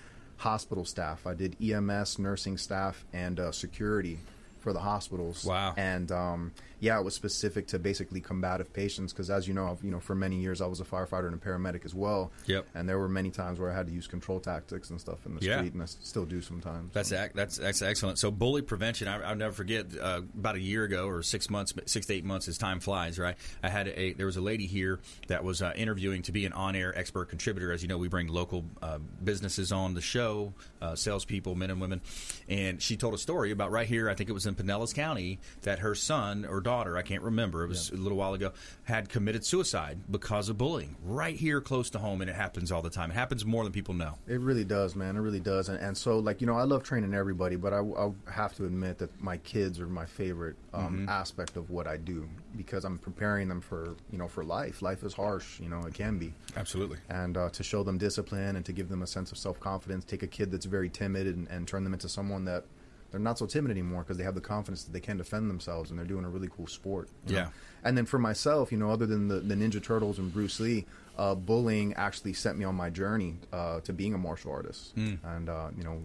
[0.41, 1.27] hospital staff.
[1.27, 4.17] I did EMS, nursing staff, and uh, security
[4.59, 5.45] for the hospitals.
[5.45, 5.73] Wow.
[5.77, 6.51] And um,
[6.81, 10.01] yeah, it was specific to basically combative patients because, as you know, I've, you know,
[10.01, 12.31] for many years I was a firefighter and a paramedic as well.
[12.47, 12.65] Yep.
[12.75, 15.35] And there were many times where I had to use control tactics and stuff in
[15.35, 15.57] the Yeah.
[15.59, 16.91] street, and I still do sometimes.
[16.91, 18.19] That's ac- that's that's excellent.
[18.19, 19.07] So bully prevention.
[19.07, 19.85] I, I'll never forget.
[19.97, 23.19] Uh, about a year ago, or six months, six to eight months, as time flies.
[23.19, 23.37] Right.
[23.61, 26.53] I had a there was a lady here that was uh, interviewing to be an
[26.53, 27.71] on-air expert contributor.
[27.71, 31.79] As you know, we bring local uh, businesses on the show, uh, salespeople, men and
[31.79, 32.01] women,
[32.49, 34.09] and she told a story about right here.
[34.09, 37.63] I think it was in Pinellas County that her son or daughter, I can't remember.
[37.63, 38.53] It was a little while ago,
[38.83, 40.95] had committed suicide because of bullying.
[41.03, 43.11] Right here, close to home, and it happens all the time.
[43.11, 44.17] It happens more than people know.
[44.27, 45.15] It really does, man.
[45.17, 45.69] It really does.
[45.69, 48.65] And, and so, like, you know, I love training everybody, but I, I have to
[48.65, 51.09] admit that my kids are my favorite um, Mm-hmm.
[51.09, 54.81] aspect of what I do because I'm preparing them for, you know, for life.
[54.81, 56.33] Life is harsh, you know, it can be.
[56.55, 56.97] Absolutely.
[57.09, 60.03] And uh, to show them discipline and to give them a sense of self confidence,
[60.05, 62.65] take a kid that's very timid and, and turn them into someone that
[63.11, 65.89] they're not so timid anymore because they have the confidence that they can defend themselves
[65.89, 67.09] and they're doing a really cool sport.
[67.27, 67.41] you know?
[67.41, 67.49] Yeah.
[67.83, 70.85] And then for myself, you know, other than the, the Ninja Turtles and Bruce Lee,
[71.17, 74.93] uh, bullying actually sent me on my journey uh, to being a martial artist.
[74.93, 75.15] Hmm.
[75.23, 76.01] And, uh, you know,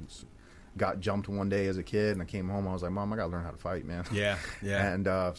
[0.77, 2.67] got jumped one day as a kid and I came home.
[2.69, 4.05] I was like, Mom, I got to learn how to fight, man.
[4.13, 4.87] Yeah, yeah.
[4.93, 5.33] And uh,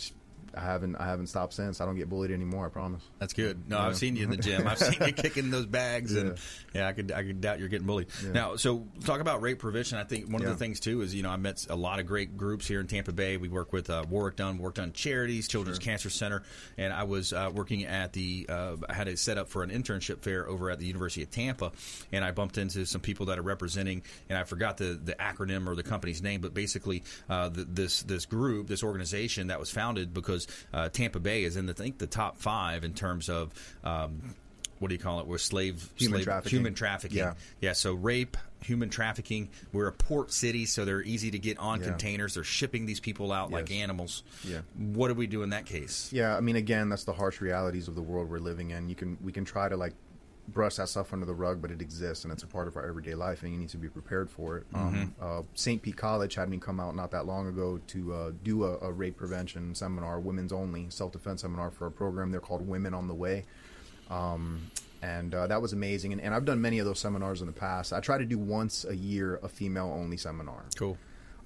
[0.55, 1.81] I haven't I haven't stopped since.
[1.81, 2.65] I don't get bullied anymore.
[2.65, 3.01] I promise.
[3.19, 3.69] That's good.
[3.69, 3.87] No, Yeah.
[3.87, 4.67] I've seen you in the gym.
[4.67, 6.37] I've seen you kicking those bags, and
[6.73, 8.07] yeah, I could I could doubt you're getting bullied.
[8.31, 9.97] Now, so talk about rape prevention.
[9.97, 12.05] I think one of the things too is you know I met a lot of
[12.05, 13.37] great groups here in Tampa Bay.
[13.37, 16.43] We work with uh, Warrick Dunn, Warrick Dunn Charities, Children's Cancer Center,
[16.77, 19.69] and I was uh, working at the uh, I had it set up for an
[19.69, 21.71] internship fair over at the University of Tampa,
[22.11, 25.67] and I bumped into some people that are representing, and I forgot the the acronym
[25.67, 29.69] or the company's name, but basically uh, the, this this group, this organization that was
[29.71, 30.36] founded because
[30.73, 34.35] uh, Tampa Bay is in the I think the top five in terms of um,
[34.79, 35.27] what do you call it?
[35.27, 36.57] We're slave Human slave, trafficking.
[36.59, 37.17] Human trafficking.
[37.17, 37.33] Yeah.
[37.61, 37.73] yeah.
[37.73, 39.49] So rape, human trafficking.
[39.73, 41.87] We're a port city, so they're easy to get on Yeah.
[41.87, 42.35] containers.
[42.35, 44.23] They're shipping these people out like animals.
[44.43, 44.59] Yeah.
[44.75, 46.11] What do we do in that case?
[46.13, 48.87] Yeah, I mean, again, that's the harsh realities of the world we're living in.
[48.89, 49.93] You can we can try to like
[50.47, 52.87] brush that stuff under the rug, but it exists and it's a part of our
[52.87, 54.65] everyday life, and you need to be prepared for it.
[54.73, 55.81] Um, uh, St.
[55.81, 58.91] Pete College had me come out not that long ago to uh, do a, a
[58.91, 63.07] rape prevention seminar, women's only self defense seminar for a program they're called Women on
[63.07, 63.45] the Way.
[64.09, 66.13] Um, and uh, that was amazing.
[66.13, 67.93] And, and I've done many of those seminars in the past.
[67.93, 70.65] I try to do once a year a female only seminar.
[70.75, 70.97] Cool.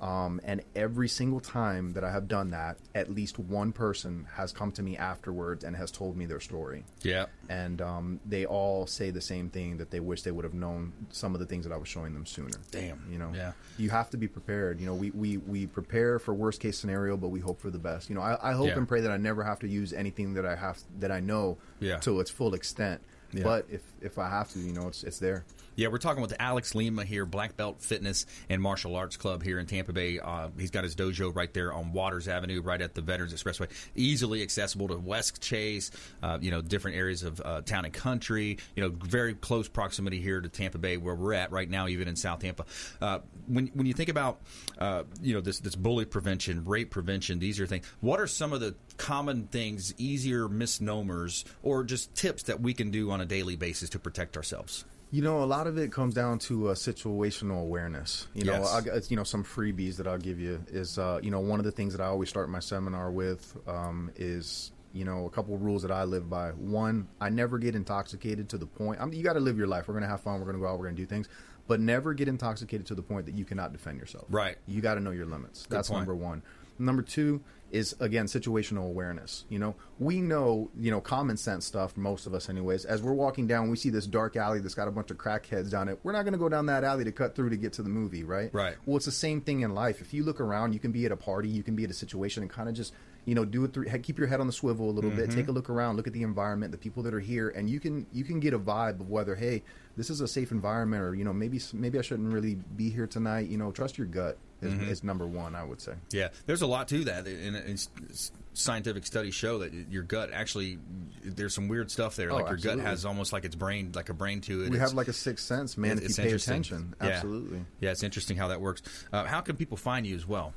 [0.01, 4.51] Um, and every single time that I have done that, at least one person has
[4.51, 6.83] come to me afterwards and has told me their story.
[7.03, 7.27] Yeah.
[7.49, 10.91] And um, they all say the same thing that they wish they would have known
[11.11, 12.57] some of the things that I was showing them sooner.
[12.71, 13.05] Damn.
[13.11, 13.51] You know, Yeah.
[13.77, 14.79] you have to be prepared.
[14.79, 17.77] You know, we, we, we prepare for worst case scenario, but we hope for the
[17.77, 18.09] best.
[18.09, 18.77] You know, I, I hope Yeah.
[18.77, 21.59] and pray that I never have to use anything that I have that I know
[21.79, 21.97] Yeah.
[21.99, 23.01] to its full extent.
[23.33, 23.43] Yeah.
[23.43, 25.45] But if if I have to, you know, it's it's there.
[25.77, 29.57] Yeah, we're talking with Alex Lima here, Black Belt Fitness and Martial Arts Club here
[29.57, 30.19] in Tampa Bay.
[30.19, 33.69] Uh, he's got his dojo right there on Waters Avenue, right at the Veterans Expressway.
[33.95, 38.57] Easily accessible to Westchase, uh, you know, different areas of uh, town and country.
[38.75, 42.09] You know, very close proximity here to Tampa Bay, where we're at right now, even
[42.09, 42.65] in South Tampa.
[42.99, 44.41] Uh, when when you think about,
[44.77, 47.85] uh, you know, this this bully prevention, rape prevention, these are things.
[48.01, 52.91] What are some of the common things, easier misnomers, or just tips that we can
[52.91, 54.83] do on a daily basis to protect ourselves?
[55.13, 58.27] You know, a lot of it comes down to uh, situational awareness.
[58.33, 58.73] You know, Yes.
[58.73, 61.59] I, got- you know, some freebies that I'll give you is, uh, you know, one
[61.59, 65.29] of the things that I always start my seminar with um, is, you know, a
[65.29, 66.51] couple of rules that I live by.
[66.51, 69.01] One, I never get intoxicated to the point.
[69.01, 69.87] I mean, you got to live your life.
[69.89, 70.35] We're going to have fun.
[70.39, 70.79] We're going to go out.
[70.79, 71.27] We're going to do things,
[71.67, 74.25] but never get intoxicated to the point that you cannot defend yourself.
[74.29, 74.57] Right.
[74.65, 75.65] You got to know your limits.
[75.69, 75.99] That's point.
[75.99, 76.41] number one.
[76.79, 77.41] Number two
[77.71, 79.45] is again situational awareness.
[79.49, 81.97] You know, we know you know common sense stuff.
[81.97, 82.85] Most of us, anyways.
[82.85, 85.71] As we're walking down, we see this dark alley that's got a bunch of crackheads
[85.71, 85.99] down it.
[86.03, 87.89] We're not going to go down that alley to cut through to get to the
[87.89, 88.53] movie, right?
[88.53, 88.75] Right.
[88.85, 90.01] Well, it's the same thing in life.
[90.01, 91.95] If you look around, you can be at a party, you can be at a
[91.95, 92.93] situation, and kind of just
[93.25, 93.85] you know do it through.
[93.85, 95.29] Keep your head on the swivel a little bit.
[95.29, 95.39] Mm-hmm.
[95.39, 97.79] Take a look around, look at the environment, the people that are here, and you
[97.79, 99.63] can you can get a vibe of whether hey,
[99.95, 103.07] this is a safe environment, or you know maybe maybe I shouldn't really be here
[103.07, 103.49] tonight.
[103.49, 105.55] You know, trust your gut is, is number one.
[105.55, 105.93] I would say.
[106.11, 110.03] Yeah, there's a lot to that, and, and s- s- scientific studies show that your
[110.03, 110.77] gut actually
[111.23, 112.31] there's some weird stuff there.
[112.31, 112.83] Oh, like your absolutely.
[112.83, 114.69] gut has almost like its brain, like a brain to it.
[114.69, 115.91] We It's- have like a sixth sense, man.
[115.93, 117.07] it- if it's you pay attention, Yeah.
[117.07, 117.65] absolutely.
[117.79, 118.81] Yeah, it's interesting how that works.
[119.13, 120.53] Uh, how can people find you as well?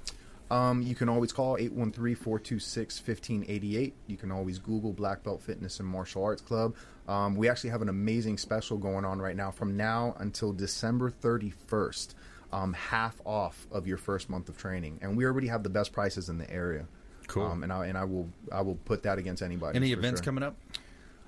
[0.50, 1.56] Um, you can always call
[2.58, 3.92] 813-426-1588.
[4.06, 6.74] You can always Google Black Belt Fitness and Martial Arts Club.
[7.08, 11.10] Um, we actually have an amazing special going on right now from now until December
[11.10, 12.14] 31st.
[12.54, 15.92] Um, half off of your first month of training, and we already have the best
[15.92, 16.86] prices in the area.
[17.26, 17.46] Cool.
[17.46, 19.76] Um, and I and I will I will put that against anybody.
[19.76, 20.24] Any events sure.
[20.24, 20.56] coming up?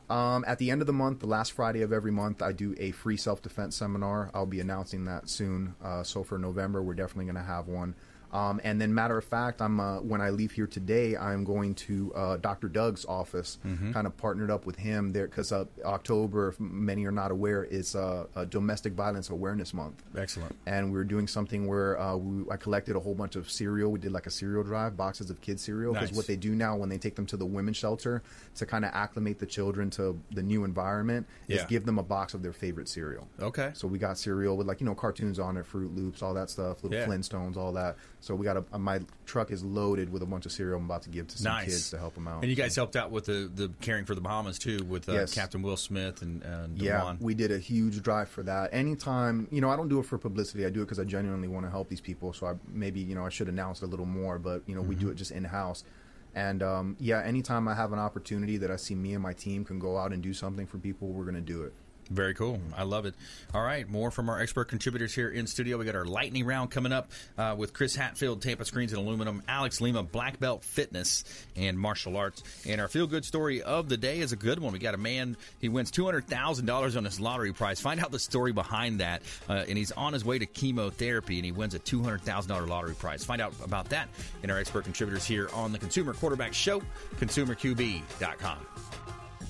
[0.08, 2.74] Um, at the end of the month, the last Friday of every month, I do
[2.78, 4.30] a free self defense seminar.
[4.34, 5.74] I'll be announcing that soon.
[5.82, 7.94] Uh, so for November, we're definitely going to have one.
[8.32, 11.74] Um, and then, matter of fact, I'm uh, when I leave here today, I'm going
[11.76, 12.68] to uh, Dr.
[12.68, 13.58] Doug's office.
[13.92, 17.64] Kind of partnered up with him there because uh, October, if many are not aware,
[17.64, 20.54] is uh, a Domestic Violence Awareness Month Excellent.
[20.66, 23.90] and we were doing something where uh, we, I collected a whole bunch of cereal.
[23.92, 25.92] We did like a cereal drive, boxes of kids cereal.
[25.92, 26.16] Because Nice.
[26.16, 28.22] what they do now when they take them to the women's shelter
[28.56, 32.34] to kind of acclimate the children to the new environment is give them a box
[32.34, 33.26] of their favorite cereal.
[33.40, 33.70] Okay.
[33.74, 36.50] So we got cereal with like you know cartoons on it, Froot Loops, all that
[36.50, 37.06] stuff, little Yeah.
[37.06, 37.96] Flintstones, all that.
[38.20, 40.78] So we got a, a my truck is loaded with a bunch of cereal.
[40.78, 42.42] I'm about to give to some nice kids to help them out.
[42.42, 45.12] And you guys helped out with the, the caring for the Bahamas too, with uh,
[45.12, 45.34] Yes.
[45.34, 48.70] Captain Will Smith and, and Yeah, we did a huge drive for that.
[48.72, 50.66] Anytime, you know, I don't do it for publicity.
[50.66, 52.32] I do it because I genuinely want to help these people.
[52.32, 54.82] So I maybe, you know, I should announce it a little more, but you know,
[54.82, 55.84] we do it just in house.
[56.34, 59.64] And um, yeah, anytime I have an opportunity that I see me and my team
[59.64, 61.72] can go out and do something for people, we're going to do it.
[62.10, 62.60] Very cool.
[62.76, 63.14] I love it.
[63.52, 65.76] All right, more from our expert contributors here in studio.
[65.76, 69.42] We got our lightning round coming up uh, with Chris Hatfield, Tampa Screens and Aluminum,
[69.48, 71.24] Alex Lima, Black Belt Fitness
[71.56, 72.44] and Martial Arts.
[72.66, 74.72] And our feel good story of the day is a good one.
[74.72, 77.80] We got a man, he wins $200,000 on his lottery prize.
[77.80, 79.22] Find out the story behind that.
[79.48, 83.24] Uh, and he's on his way to chemotherapy and he wins a $200,000 lottery prize.
[83.24, 84.08] Find out about that
[84.44, 86.82] in our expert contributors here on the Consumer Quarterback Show,
[87.18, 88.58] consumerqb.com.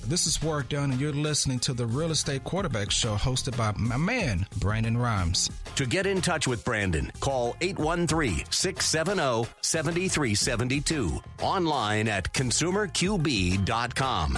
[0.07, 3.73] This is Warrick Dunn, and you're listening to the Real Estate Quarterback Show hosted by
[3.75, 5.49] my man, Brandon Rhyms.
[5.75, 11.21] To get in touch with Brandon, call 813 670 7372.
[11.41, 14.37] Online at consumerqb.com.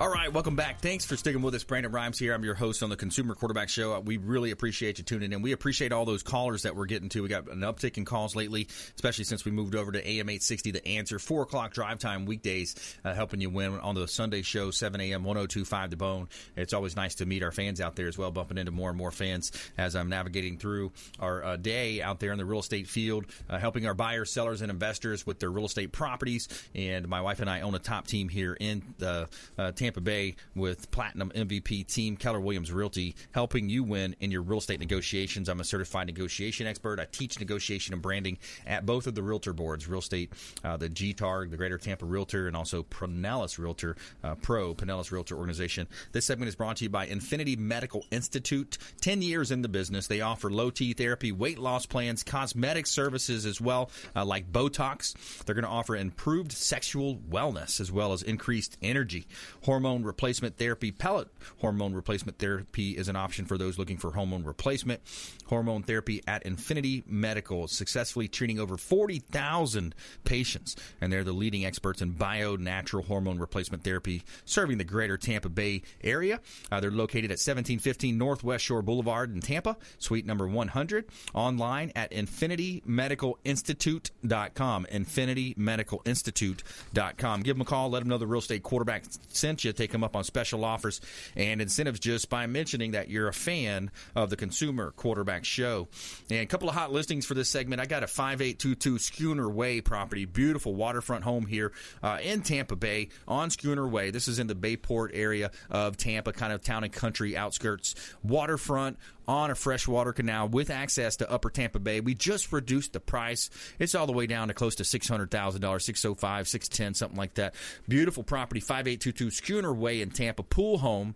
[0.00, 0.80] All right, welcome back.
[0.80, 1.64] Thanks for sticking with us.
[1.64, 2.32] Brandon Rhyms here.
[2.32, 3.94] I'm your host on the Consumer Quarterback Show.
[3.94, 5.42] Uh, We really appreciate you tuning in.
[5.42, 7.22] We appreciate all those callers that we're getting to.
[7.24, 10.70] We got an uptick in calls lately, especially since we moved over to AM 860
[10.70, 14.70] The Answer, 4 o'clock drive time weekdays, uh, helping you win on the Sunday show,
[14.70, 16.28] 7 a.m., 1025 The Bone.
[16.54, 18.98] It's always nice to meet our fans out there as well, bumping into more and
[18.98, 22.86] more fans as I'm navigating through our uh, day out there in the real estate
[22.86, 26.46] field, uh, helping our buyers, sellers, and investors with their real estate properties.
[26.72, 29.28] And my wife and I own a top team here in the
[29.58, 34.42] uh, Tampa Bay with Platinum MVP team Keller Williams Realty, helping you win in your
[34.42, 35.48] real estate negotiations.
[35.48, 37.00] I'm a certified negotiation expert.
[37.00, 38.36] I teach negotiation and branding
[38.66, 40.30] at both of the realtor boards, real estate,
[40.62, 45.38] uh, the GTARG, the Greater Tampa Realtor, and also Pinellas Realtor uh, Pro, Pinellas Realtor
[45.38, 45.88] Organization.
[46.12, 48.76] This segment is brought to you by Infinity Medical Institute.
[49.00, 50.06] 10 years in the business.
[50.06, 55.14] They offer low T therapy, weight loss plans, cosmetic services as well, uh, like Botox.
[55.46, 59.26] They're going to offer improved sexual wellness as well as increased energy.
[59.64, 61.28] Hormone replacement therapy, pellet
[61.60, 65.00] hormone replacement therapy is an option for those looking for hormone replacement.
[65.46, 70.76] Hormone therapy at Infinity Medical, successfully treating over 40,000 patients.
[71.00, 75.48] And they're the leading experts in bio natural hormone replacement therapy, serving the greater Tampa
[75.48, 76.40] Bay area.
[76.70, 81.06] Uh, they're located at 1715 Northwest Shore Boulevard in Tampa, suite number 100.
[81.34, 84.86] Online at infinitymedicalinstitute.com.
[84.92, 87.42] Infinitymedicalinstitute.com.
[87.42, 87.90] Give them a call.
[87.90, 89.67] Let them know the real estate quarterback sent you.
[89.72, 91.00] Take them up on special offers
[91.36, 95.88] and incentives just by mentioning that you're a fan of the Consumer Quarterback Show.
[96.30, 97.80] And a couple of hot listings for this segment.
[97.80, 100.24] I got a 5822 Schooner Way property.
[100.24, 104.10] Beautiful waterfront home here uh, in Tampa Bay on Schooner Way.
[104.10, 107.94] This is in the Bayport area of Tampa, kind of town and country outskirts.
[108.22, 108.98] Waterfront
[109.28, 112.00] on a freshwater canal with access to Upper Tampa Bay.
[112.00, 113.50] We just reduced the price.
[113.78, 117.54] It's all the way down to close to $600,000, 605, 610, something like that.
[117.86, 120.42] Beautiful property, 5822 Schooner Way in Tampa.
[120.42, 121.14] Pool home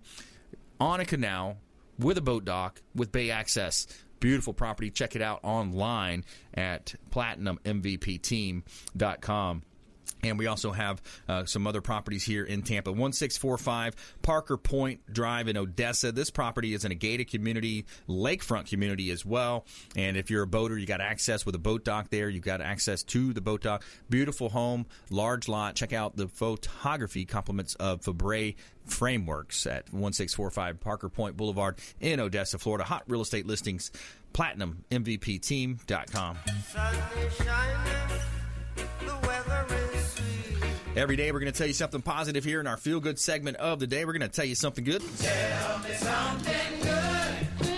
[0.78, 1.56] on a canal
[1.98, 3.86] with a boat dock with bay access.
[4.20, 4.90] Beautiful property.
[4.90, 9.62] Check it out online at platinummvpteam.com.
[10.22, 12.92] And we also have uh, some other properties here in Tampa.
[12.92, 16.12] 1645 Parker Point Drive in Odessa.
[16.12, 19.66] This property is in a gated community, lakefront community as well.
[19.96, 22.28] And if you're a boater, you got access with a boat dock there.
[22.28, 23.82] You've got access to the boat dock.
[24.08, 25.74] Beautiful home, large lot.
[25.74, 28.54] Check out the photography compliments of Fabre
[28.84, 32.84] Frameworks at 1645 Parker Point Boulevard in Odessa, Florida.
[32.84, 33.90] Hot real estate listings,
[34.34, 36.38] platinummvpteam.com.
[40.94, 43.56] Every day, we're going to tell you something positive here in our feel good segment
[43.56, 44.04] of the day.
[44.04, 45.02] We're going to tell you something good.
[45.18, 47.71] Tell me something good.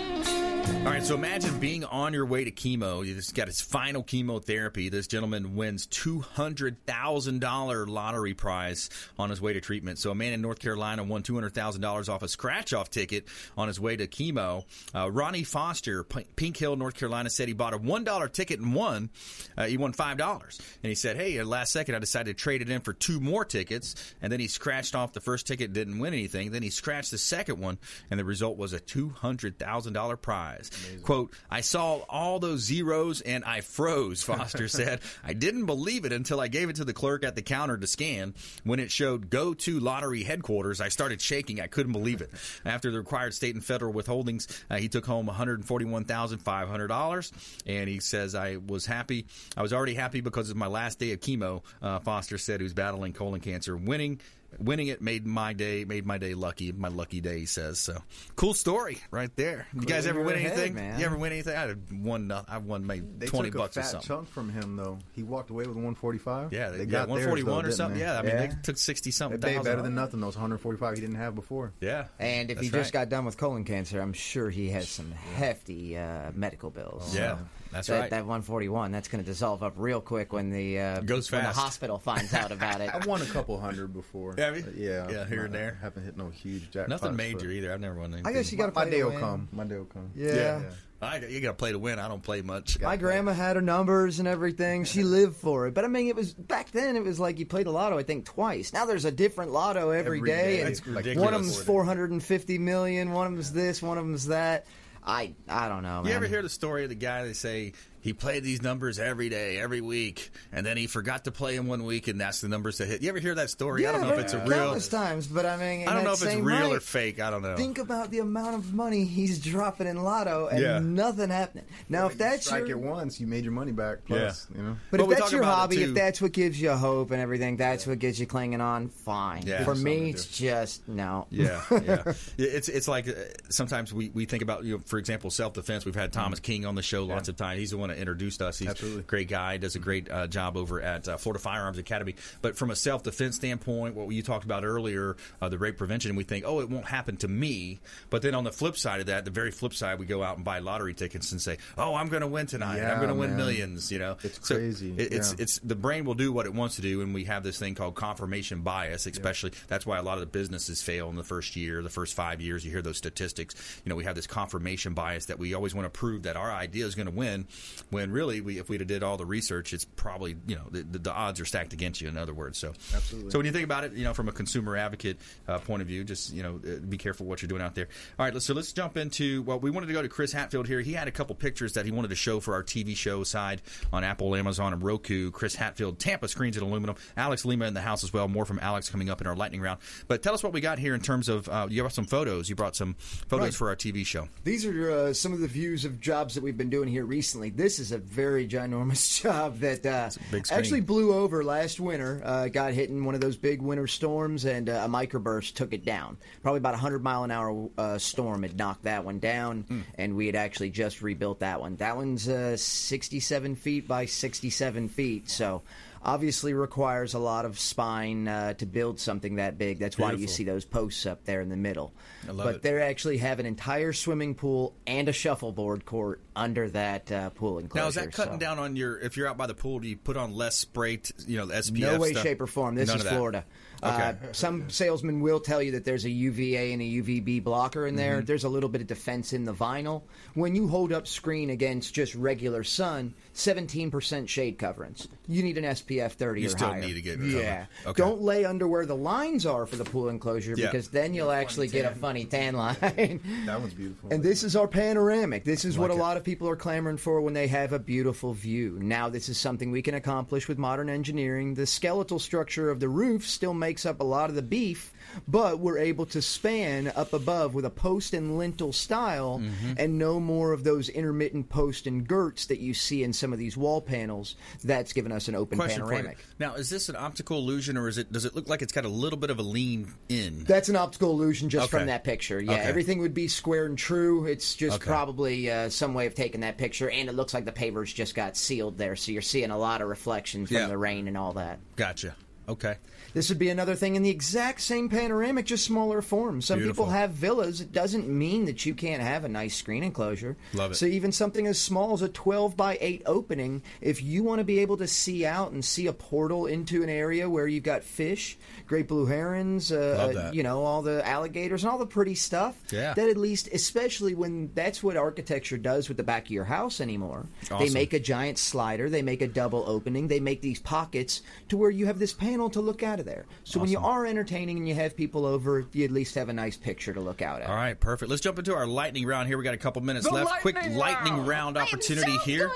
[0.84, 3.06] All right, so imagine being on your way to chemo.
[3.06, 4.90] You just got his final chemotherapy.
[4.90, 9.98] This gentleman wins $200,000 lottery prize on his way to treatment.
[9.98, 13.24] So a man in North Carolina won $200,000 off a scratch off ticket
[13.56, 14.64] on his way to chemo.
[14.94, 18.74] Uh, Ronnie Foster, P- Pink Hill, North Carolina, said he bought a $1 ticket and
[18.74, 19.08] won.
[19.56, 20.58] Uh, he won $5.
[20.82, 23.20] And he said, hey, at last second, I decided to trade it in for two
[23.20, 23.94] more tickets.
[24.20, 26.50] And then he scratched off the first ticket, didn't win anything.
[26.50, 27.78] Then he scratched the second one,
[28.10, 30.70] and the result was a $200,000 prize.
[31.02, 35.00] Quote, I saw all those zeros and I froze, Foster said.
[35.22, 37.86] I didn't believe it until I gave it to the clerk at the counter to
[37.86, 38.34] scan.
[38.64, 41.60] When it showed go to lottery headquarters, I started shaking.
[41.60, 42.30] I couldn't believe it.
[42.64, 47.32] After the required state and federal withholdings, uh, he took home $141,500.
[47.66, 49.26] And he says, I was happy.
[49.56, 52.74] I was already happy because of my last day of chemo, uh, Foster said, who's
[52.74, 53.76] battling colon cancer.
[53.76, 54.20] Winning
[54.58, 57.96] winning it made my day made my day lucky my lucky day he says so
[58.36, 60.98] cool story right there you guys ever win ahead, anything man.
[60.98, 63.76] you ever win anything i had won no- i won maybe They 20 took bucks
[63.76, 64.98] a or fat something chunk from him though.
[65.12, 66.52] He walked away with 145.
[66.52, 68.04] yeah they, they yeah, got theirs, 141 though, or something they?
[68.04, 70.20] yeah i mean they took 60 something They paid better than nothing.
[70.20, 71.72] Those 145 he didn't have before.
[71.80, 73.00] yeah And if That's he just right.
[73.02, 77.14] got done with colon cancer, I'm sure he has some hefty uh, medical bills.
[77.14, 77.38] Yeah,
[77.74, 78.10] that's that, right.
[78.10, 81.50] That 141, that's going to dissolve up real quick when the uh, Goes when the
[81.50, 82.90] hospital finds out about it.
[82.94, 84.34] I've won a couple hundred before.
[84.38, 84.64] Have you?
[84.76, 85.78] Yeah, Yeah, here and I there.
[85.82, 86.88] Haven't hit no huge jackpots.
[86.88, 88.98] nothing major either i've never won anything I guess you got to My play day
[88.98, 89.20] to will win.
[89.20, 89.48] come.
[89.52, 90.10] My day will come.
[90.14, 90.62] Yeah.
[91.02, 94.20] I, you gotta play to win i don't play much My grandma had her numbers
[94.20, 94.84] and everything.
[94.84, 95.74] She lived for it.
[95.74, 96.96] But I mean, it was back then.
[96.96, 97.98] It was like you played a lotto.
[97.98, 98.72] I think twice.
[98.72, 100.56] Now there's a different lotto every Every day.
[100.56, 100.60] day.
[100.60, 101.26] and That's one ridiculous.
[101.34, 103.12] of them's 450 million.
[103.12, 103.82] One of them's this.
[103.82, 104.64] One of them's that.
[105.04, 106.02] I I don't know.
[106.02, 106.06] Man.
[106.06, 107.72] You ever hear the story of the guy they say
[108.04, 111.66] he played these numbers every day, every week, and then he forgot to play them
[111.68, 113.00] one week, and that's the numbers that hit.
[113.00, 113.86] You ever hear that story?
[113.86, 114.50] I don't know if it's a real.
[114.50, 117.18] countless times, but I mean, I don't know if it's same real or fake.
[117.18, 117.56] I don't know.
[117.56, 120.80] Think about the amount of money he's dropping in lotto and Yeah.
[120.80, 121.64] nothing happening.
[121.88, 124.04] Now, if that's strike your, it once, you made your money back.
[124.04, 124.76] Plus, you know.
[124.90, 127.56] But Well, we if that's your hobby, if that's what gives you hope and everything,
[127.56, 128.90] that's what gets you clinging on.
[128.90, 129.44] Fine.
[129.46, 129.64] Yeah.
[129.64, 131.26] For me, it's just no.
[131.30, 131.78] Yeah, yeah.
[131.84, 133.12] Yeah, It's it's like uh,
[133.48, 135.86] sometimes we, we think about you know, for example, self defense.
[135.86, 137.60] We've had Thomas King on the show lots of times.
[137.60, 138.58] He's the one that introduced us.
[138.58, 139.00] He's Absolutely.
[139.00, 139.56] a great guy.
[139.56, 142.14] Does a great uh, job over at uh, Florida Firearms Academy.
[142.42, 146.16] But from a self defense standpoint, what you talked about earlier, uh, the rape prevention,
[146.16, 147.80] we think, oh, it won't happen to me.
[148.10, 150.36] But then on the flip side of that, the very flip side, we go out
[150.36, 152.80] and buy lottery tickets and say, oh, I'm going to win tonight.
[152.80, 153.90] I'm going to win millions.
[153.92, 154.92] You know, It's So crazy.
[154.96, 155.42] it- it's Yeah.
[155.42, 157.74] it's the brain will do what it wants to do, and we have this thing
[157.74, 159.06] called confirmation bias.
[159.06, 162.14] Especially that's why a lot of the businesses fail in the first year, the first
[162.14, 162.64] five years.
[162.64, 163.54] You hear those statistics.
[163.84, 166.50] You know, we have this confirmation bias that we always want to prove that our
[166.50, 167.46] idea is going to win,
[167.90, 170.98] when really, we, if we'd have did all the research, it's probably you know the,
[170.98, 172.08] the, odds are stacked against you.
[172.08, 173.30] In other words, so Absolutely.
[173.30, 175.18] So when you think about it, you know, from a consumer advocate
[175.48, 177.88] uh, point of view, just you know, uh, be careful what you're doing out there.
[178.18, 180.80] All right, so let's jump into well, we wanted to go to Chris Hatfield here.
[180.80, 183.62] He had a couple pictures that he wanted to show for our TV show side
[183.92, 185.30] on Apple, Amazon, and Roku.
[185.30, 186.96] Chris Hatfield, Tampa screens and aluminum.
[187.16, 188.28] Alex Lima in the house as well.
[188.28, 189.80] More from Alex coming up in our lightning round.
[190.08, 192.48] But tell us what we got here in terms of uh, you brought some photos.
[192.48, 192.94] You brought some
[193.28, 193.54] photos Right.
[193.54, 194.28] for our TV show.
[194.44, 197.50] These are uh, some of the views of jobs that we've been doing here recently.
[197.50, 200.10] This is a very ginormous job that uh,
[200.50, 202.20] actually blew over last winter.
[202.24, 205.72] Uh, got hit in one of those big winter storms, and uh, a microburst took
[205.72, 206.16] it down.
[206.42, 209.80] Probably about a 100 mile an hour uh, storm had knocked that one down, Hmm.
[209.96, 211.76] and we had actually just rebuilt that one.
[211.76, 215.62] That one's uh, 67 feet by 67 feet, so.
[216.04, 219.78] Obviously, requires a lot of spine uh, to build something that big.
[219.78, 221.94] That's why you see those posts up there in the middle.
[222.28, 222.62] I love but it.
[222.62, 227.58] they actually have an entire swimming pool and a shuffleboard court under that uh, pool
[227.58, 227.84] enclosure.
[227.84, 228.98] Now is that cutting so- down on your?
[228.98, 230.98] If you're out by the pool, do you put on less spray?
[230.98, 231.78] T- you know, the SPF.
[231.78, 232.22] No way, stuff?
[232.22, 232.74] shape, or form.
[232.74, 233.44] This None is Florida.
[233.48, 233.73] that.
[233.84, 234.04] Florida.
[234.04, 234.28] Uh, Okay.
[234.32, 237.96] some salesmen will tell you that there's a UVA and a UVB blocker in Mm-hmm.
[237.96, 238.20] there.
[238.22, 240.02] There's a little bit of defense in the vinyl.
[240.34, 245.06] When you hold up screen against just regular sun, 17% shade coverage.
[245.26, 246.80] You need an SPF 30 You or still higher.
[246.80, 247.66] need to get Yeah.
[247.86, 248.00] Okay.
[248.00, 250.66] Don't lay under where the lines are for the pool enclosure Yeah.
[250.66, 252.76] because then you'll actually get a funny tan line.
[253.46, 254.10] That one's beautiful.
[254.12, 255.44] And this is our panoramic.
[255.44, 255.98] This is what a it.
[255.98, 258.78] lot of people are clamoring for when they have a beautiful view.
[258.80, 261.54] Now, this is something we can accomplish with modern engineering.
[261.54, 264.92] The skeletal structure of the roof still makes up a lot of the beef,
[265.26, 269.72] but we're able to span up above with a post and lintel style Mm-hmm.
[269.78, 273.38] and no more of those intermittent post and girts that you see in some of
[273.38, 274.36] these wall panels.
[274.62, 276.18] That's given us an open Question panoramic.
[276.38, 278.10] Now, is this an optical illusion, or is it?
[278.12, 280.44] Does it look like it's got a little bit of a lean in?
[280.44, 281.78] That's an optical illusion just Okay.
[281.78, 282.40] from that picture.
[282.40, 282.62] Yeah, Okay.
[282.62, 284.26] everything would be square and true.
[284.26, 284.86] It's just Okay.
[284.86, 288.14] probably uh, some way of taking that picture, and it looks like the pavers just
[288.14, 290.66] got sealed there, so you're seeing a lot of reflection from Yeah.
[290.68, 291.58] the rain and all that.
[291.76, 292.14] Gotcha.
[292.48, 292.76] Okay.
[293.14, 296.40] This would be another thing in the exact same panoramic, just smaller form.
[296.42, 296.86] Some Beautiful.
[296.86, 297.60] people have villas.
[297.60, 300.36] It doesn't mean that you can't have a nice screen enclosure.
[300.52, 300.74] Love it.
[300.74, 304.44] So even something as small as a 12 by 8 opening, if you want to
[304.44, 307.84] be able to see out and see a portal into an area where you've got
[307.84, 308.36] fish,
[308.66, 312.56] great blue herons, uh, uh, you know, all the alligators and all the pretty stuff.
[312.72, 312.94] Yeah.
[312.94, 316.80] That at least, especially when that's what architecture does with the back of your house
[316.80, 317.26] anymore.
[317.58, 321.56] They make a giant slider, they make a double opening, they make these pockets to
[321.56, 323.26] where you have this panel to look of there.
[323.44, 326.32] So when you are entertaining and you have people over, you at least have a
[326.32, 327.48] nice picture to look out at.
[327.48, 327.78] All right.
[327.78, 328.10] Perfect.
[328.10, 329.38] Let's jump into our lightning round here.
[329.38, 330.40] We got a couple minutes left.
[330.40, 332.50] Quick lightning round opportunity here.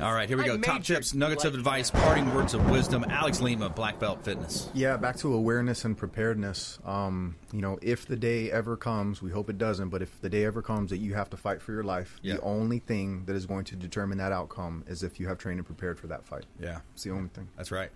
[0.00, 0.26] All right.
[0.28, 0.56] Here we go.
[0.58, 3.04] Top tips, nuggets of advice, parting words of wisdom.
[3.08, 4.68] Alex Lima, Black Belt Fitness.
[4.74, 6.78] Yeah, back to awareness and preparedness.
[6.84, 10.30] Um, you know, if the day ever comes, we hope it doesn't, but if the
[10.30, 12.36] day ever comes that you have to fight for your life, Yeah.
[12.36, 15.58] the only thing that is going to determine that outcome is if you have trained
[15.58, 16.46] and prepared for that fight.
[16.58, 16.80] Yeah.
[16.94, 17.48] It's the only thing.
[17.56, 17.90] That's right.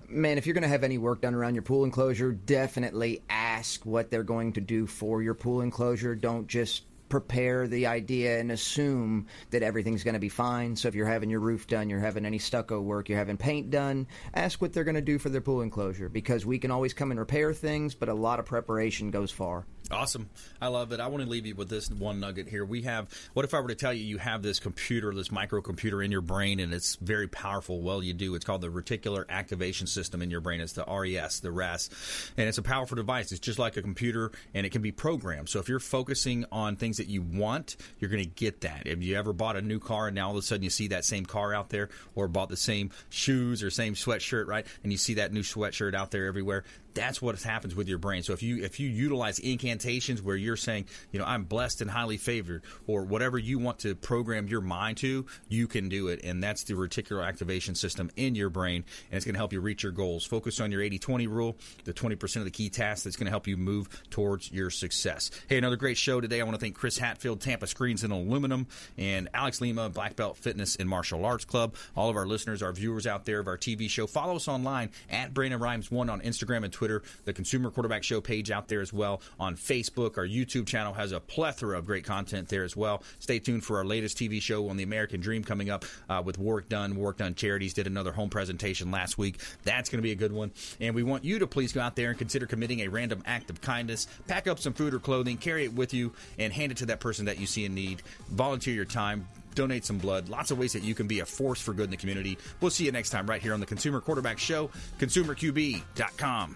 [0.09, 3.85] Man, if you're going to have any work done around your pool enclosure, definitely ask
[3.85, 6.15] what they're going to do for your pool enclosure.
[6.15, 10.75] Don't just prepare the idea and assume that everything's going to be fine.
[10.75, 13.71] So if you're having your roof done, you're having any stucco work, you're having paint
[13.71, 16.93] done, ask what they're going to do for their pool enclosure because we can always
[16.93, 19.65] come and repair things, but a lot of preparation goes far.
[19.91, 20.29] Awesome.
[20.61, 20.99] I love it.
[20.99, 22.63] I want to leave you with this one nugget here.
[22.63, 26.05] We have, what if I were to tell you you have this computer, this microcomputer
[26.05, 27.81] in your brain, and it's very powerful?
[27.81, 28.35] Well, you do.
[28.35, 30.61] It's called the Reticular Activation System in your brain.
[30.61, 31.89] It's the RES, the RAS.
[32.37, 33.31] And it's a powerful device.
[33.31, 35.49] It's just like a computer, and it can be programmed.
[35.49, 38.83] So if you're focusing on things that you want, you're going to get that.
[38.85, 40.89] If you ever bought a new car and now all of a sudden you see
[40.89, 44.67] that same car out there, or bought the same shoes or same sweatshirt, right?
[44.83, 46.63] And you see that new sweatshirt out there everywhere,
[46.93, 48.23] that's what happens with your brain.
[48.23, 49.78] So if you if you utilize incantations
[50.21, 53.95] where you're saying, you know, I'm blessed and highly favored, or whatever you want to
[53.95, 56.21] program your mind to, you can do it.
[56.23, 59.61] And that's the reticular activation system in your brain, and it's going to help you
[59.61, 60.25] reach your goals.
[60.25, 63.47] Focus on your 80-20 rule, the 20% of the key tasks that's going to help
[63.47, 65.31] you move towards your success.
[65.47, 66.41] Hey, another great show today.
[66.41, 68.67] I want to thank Chris Hatfield, Tampa Screens and Aluminum,
[68.97, 71.75] and Alex Lima, Black Belt Fitness and Martial Arts Club.
[71.95, 74.91] All of our listeners, our viewers out there of our TV show, follow us online
[75.09, 77.01] at Brandon Rhyms One on Instagram and Twitter.
[77.25, 79.68] The Consumer Quarterback Show page out there as well on Facebook.
[79.69, 83.03] Our YouTube channel has a plethora of great content there as well.
[83.19, 86.39] Stay tuned for our latest TV show on the American Dream coming up uh, with
[86.39, 86.95] Warrick Dunn.
[86.95, 89.39] Warrick Dunn Charities did another home presentation last week.
[89.63, 90.51] That's going to be a good one.
[90.79, 93.51] And we want you to please go out there and consider committing a random act
[93.51, 94.07] of kindness.
[94.27, 96.99] Pack up some food or clothing, carry it with you, and hand it to that
[96.99, 98.01] person that you see in need.
[98.29, 100.29] Volunteer your time donate some blood.
[100.29, 102.37] Lots of ways that you can be a force for good in the community.
[102.61, 106.55] We'll see you next time right here on the Consumer Quarterback Show, consumerqb.com.